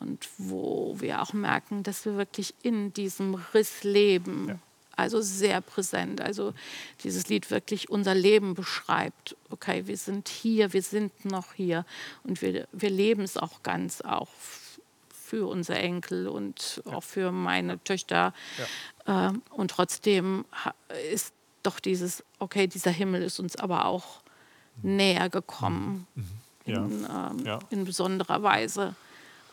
[0.00, 4.48] Und wo wir auch merken, dass wir wirklich in diesem Riss leben.
[4.48, 4.58] Ja.
[4.96, 6.20] Also sehr präsent.
[6.20, 6.52] Also
[7.04, 9.36] dieses Lied wirklich unser Leben beschreibt.
[9.48, 11.86] Okay, wir sind hier, wir sind noch hier
[12.22, 14.28] und wir, wir leben es auch ganz, auch
[15.30, 16.92] für unsere Enkel und ja.
[16.92, 18.34] auch für meine Töchter.
[19.06, 19.28] Ja.
[19.28, 20.44] Ähm, und trotzdem
[21.12, 21.32] ist
[21.62, 24.22] doch dieses, okay, dieser Himmel ist uns aber auch
[24.82, 24.96] mhm.
[24.96, 26.24] näher gekommen mhm.
[26.66, 26.74] mhm.
[26.74, 27.06] in,
[27.48, 28.94] ähm, in, besonderer Weise.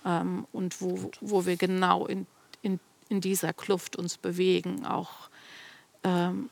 [0.05, 2.25] Ähm, und wo, wo wir genau in,
[2.61, 2.79] in,
[3.09, 5.29] in dieser Kluft uns bewegen, auch
[6.03, 6.49] ähm,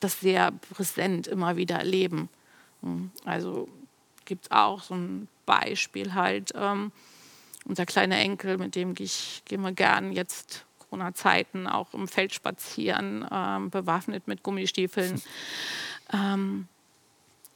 [0.00, 2.28] das sehr präsent immer wieder erleben.
[2.82, 3.68] Hm, also
[4.24, 6.92] gibt es auch so ein Beispiel halt, ähm,
[7.64, 13.26] unser kleiner Enkel, mit dem ich, gehen wir gern jetzt Corona-Zeiten auch im Feld spazieren,
[13.30, 15.22] ähm, bewaffnet mit Gummistiefeln.
[16.12, 16.68] Ähm,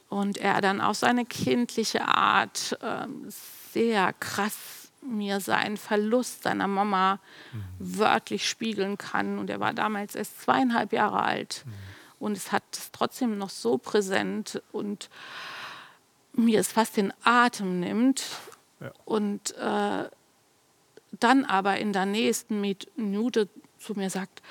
[0.09, 3.29] und er dann auf seine kindliche Art ähm,
[3.73, 7.21] sehr krass mir seinen Verlust seiner Mama
[7.53, 7.65] mhm.
[7.79, 9.39] wörtlich spiegeln kann.
[9.39, 11.65] Und er war damals erst zweieinhalb Jahre alt.
[11.65, 11.73] Mhm.
[12.19, 15.09] Und es hat es trotzdem noch so präsent und
[16.35, 18.25] mir es fast den Atem nimmt,
[19.05, 20.09] und äh,
[21.19, 23.49] dann aber in der nächsten Minute
[23.79, 24.43] zu mir sagt,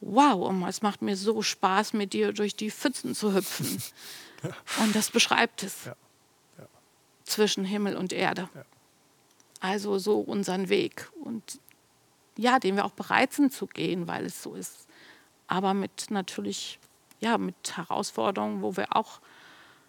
[0.00, 3.82] wow, Oma, es macht mir so Spaß, mit dir durch die Pfützen zu hüpfen.
[4.82, 5.86] Und das beschreibt es.
[5.86, 5.92] Ja.
[5.92, 5.96] Ja.
[7.24, 8.48] Zwischen Himmel und Erde.
[8.54, 8.64] Ja.
[9.60, 11.10] Also so unseren Weg.
[11.22, 11.58] Und
[12.36, 14.86] ja, den wir auch bereit sind zu gehen, weil es so ist.
[15.46, 16.78] Aber mit natürlich,
[17.20, 19.20] ja, mit Herausforderungen, wo wir auch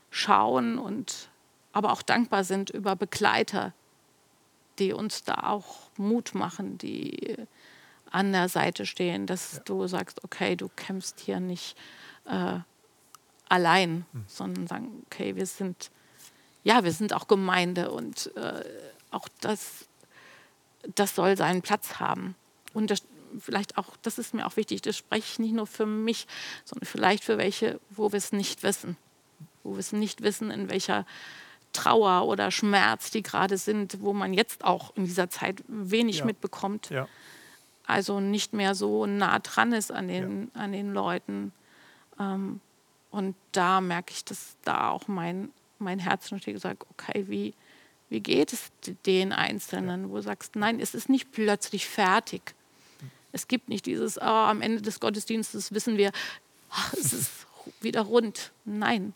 [0.10, 1.30] schauen und
[1.74, 3.74] aber auch dankbar sind über Begleiter,
[4.80, 7.36] die uns da auch Mut machen, die
[8.12, 9.60] an der Seite stehen, dass ja.
[9.66, 11.78] du sagst, okay, du kämpfst hier nicht
[12.26, 12.60] äh,
[13.50, 14.24] allein, mhm.
[14.28, 15.92] sondern sagen, okay, wir sind,
[16.66, 18.66] ja, wir sind auch Gemeinde und äh,
[19.12, 19.86] auch das,
[20.96, 22.36] das soll seinen Platz haben.
[22.74, 23.04] Und das,
[23.40, 26.28] vielleicht auch, das ist mir auch wichtig, das spreche ich nicht nur für mich,
[26.66, 28.98] sondern vielleicht für welche, wo wir es nicht wissen,
[29.64, 31.06] wo wir es nicht wissen, in welcher
[31.72, 36.26] Trauer oder Schmerz, die gerade sind, wo man jetzt auch in dieser Zeit wenig ja.
[36.26, 36.90] mitbekommt.
[36.90, 37.08] Ja.
[37.86, 40.62] Also nicht mehr so nah dran ist an den, ja.
[40.62, 41.54] an den Leuten.
[42.20, 42.60] Ähm,
[43.12, 47.54] und da merke ich, dass da auch mein, mein Herz natürlich sagt, okay, wie,
[48.10, 48.72] wie geht es
[49.06, 52.54] den Einzelnen, wo du sagst, nein, es ist nicht plötzlich fertig.
[53.32, 56.12] Es gibt nicht dieses, oh, am Ende des Gottesdienstes wissen wir,
[56.70, 57.32] ach, es ist
[57.82, 58.52] wieder rund.
[58.64, 59.14] Nein,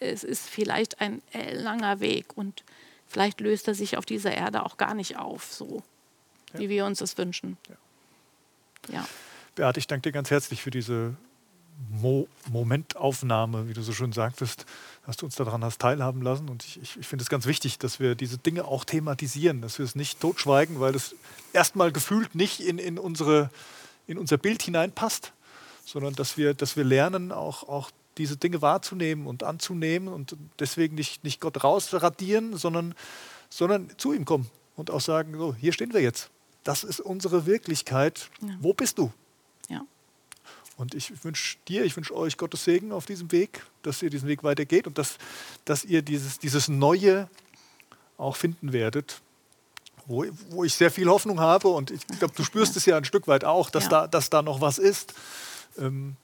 [0.00, 1.22] es ist vielleicht ein
[1.52, 2.62] langer Weg und
[3.06, 5.82] vielleicht löst er sich auf dieser Erde auch gar nicht auf, so
[6.52, 6.60] ja.
[6.60, 7.56] wie wir uns das wünschen.
[7.68, 8.94] Ja.
[8.94, 9.08] ja.
[9.54, 11.16] Beate, ich danke dir ganz herzlich für diese
[11.90, 14.66] Mo Momentaufnahme, wie du so schön sagtest,
[15.06, 16.48] dass du uns daran hast teilhaben lassen.
[16.48, 19.78] Und ich, ich, ich finde es ganz wichtig, dass wir diese Dinge auch thematisieren, dass
[19.78, 21.14] wir es nicht totschweigen, weil es
[21.52, 23.50] erstmal gefühlt nicht in, in, unsere,
[24.06, 25.32] in unser Bild hineinpasst,
[25.84, 30.94] sondern dass wir, dass wir lernen, auch, auch diese Dinge wahrzunehmen und anzunehmen und deswegen
[30.94, 32.94] nicht, nicht Gott rausradieren, sondern,
[33.50, 36.30] sondern zu ihm kommen und auch sagen, so, hier stehen wir jetzt.
[36.62, 38.30] Das ist unsere Wirklichkeit.
[38.40, 38.56] Ja.
[38.60, 39.12] Wo bist du?
[40.76, 44.28] Und ich wünsche dir, ich wünsche euch Gottes Segen auf diesem Weg, dass ihr diesen
[44.28, 45.18] Weg weitergeht und dass,
[45.64, 47.28] dass ihr dieses, dieses Neue
[48.16, 49.20] auch finden werdet,
[50.06, 51.68] wo, wo ich sehr viel Hoffnung habe.
[51.68, 53.90] Und ich glaube, du spürst es ja ein Stück weit auch, dass, ja.
[53.90, 55.14] da, dass da noch was ist.
[55.78, 56.16] Ähm,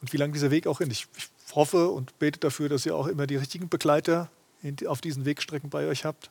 [0.00, 0.90] und wie lange dieser Weg auch hin.
[0.90, 4.28] Ich, ich, hoffe und bete dafür, dass ihr auch immer die richtigen Begleiter
[4.62, 6.28] in, auf diesen Wegstrecken bei euch habt.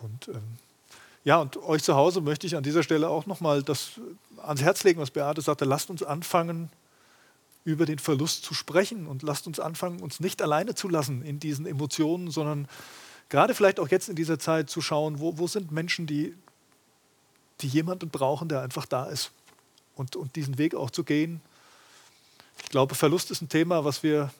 [0.00, 0.42] Und ähm,
[1.24, 4.00] ja, und euch zu Hause möchte ich an dieser Stelle auch nochmal das
[4.42, 5.64] ans Herz legen, was Beate sagte.
[5.64, 6.70] Lasst uns anfangen,
[7.64, 11.38] über den Verlust zu sprechen und lasst uns anfangen, uns nicht alleine zu lassen in
[11.38, 12.68] diesen Emotionen, sondern
[13.28, 16.34] gerade vielleicht auch jetzt in dieser Zeit zu schauen, wo, wo sind Menschen, die,
[17.60, 19.30] die jemanden brauchen, der einfach da ist
[19.94, 21.40] und, und diesen Weg auch zu gehen.
[22.62, 24.30] Ich glaube, Verlust ist ein Thema, was wir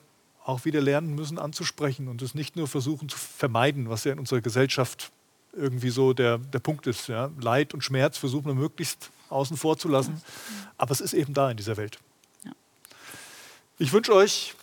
[0.43, 4.19] auch wieder lernen müssen anzusprechen und es nicht nur versuchen zu vermeiden, was ja in
[4.19, 5.11] unserer Gesellschaft
[5.53, 7.07] irgendwie so der, der Punkt ist.
[7.07, 7.31] Ja?
[7.39, 10.21] Leid und Schmerz versuchen wir möglichst außen vor zu lassen,
[10.77, 11.99] aber es ist eben da in dieser Welt.
[12.43, 12.51] Ja.
[13.79, 14.55] Ich wünsche euch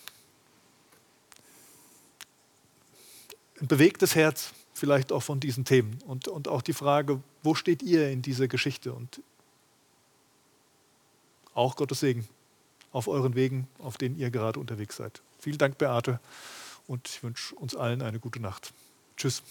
[3.60, 7.82] ein bewegtes Herz, vielleicht auch von diesen Themen und, und auch die Frage, wo steht
[7.82, 9.20] ihr in dieser Geschichte und
[11.54, 12.28] auch Gottes Segen
[12.92, 15.20] auf euren Wegen, auf denen ihr gerade unterwegs seid.
[15.38, 16.20] Vielen Dank, Beate,
[16.86, 18.72] und ich wünsche uns allen eine gute Nacht.
[19.16, 19.42] Tschüss.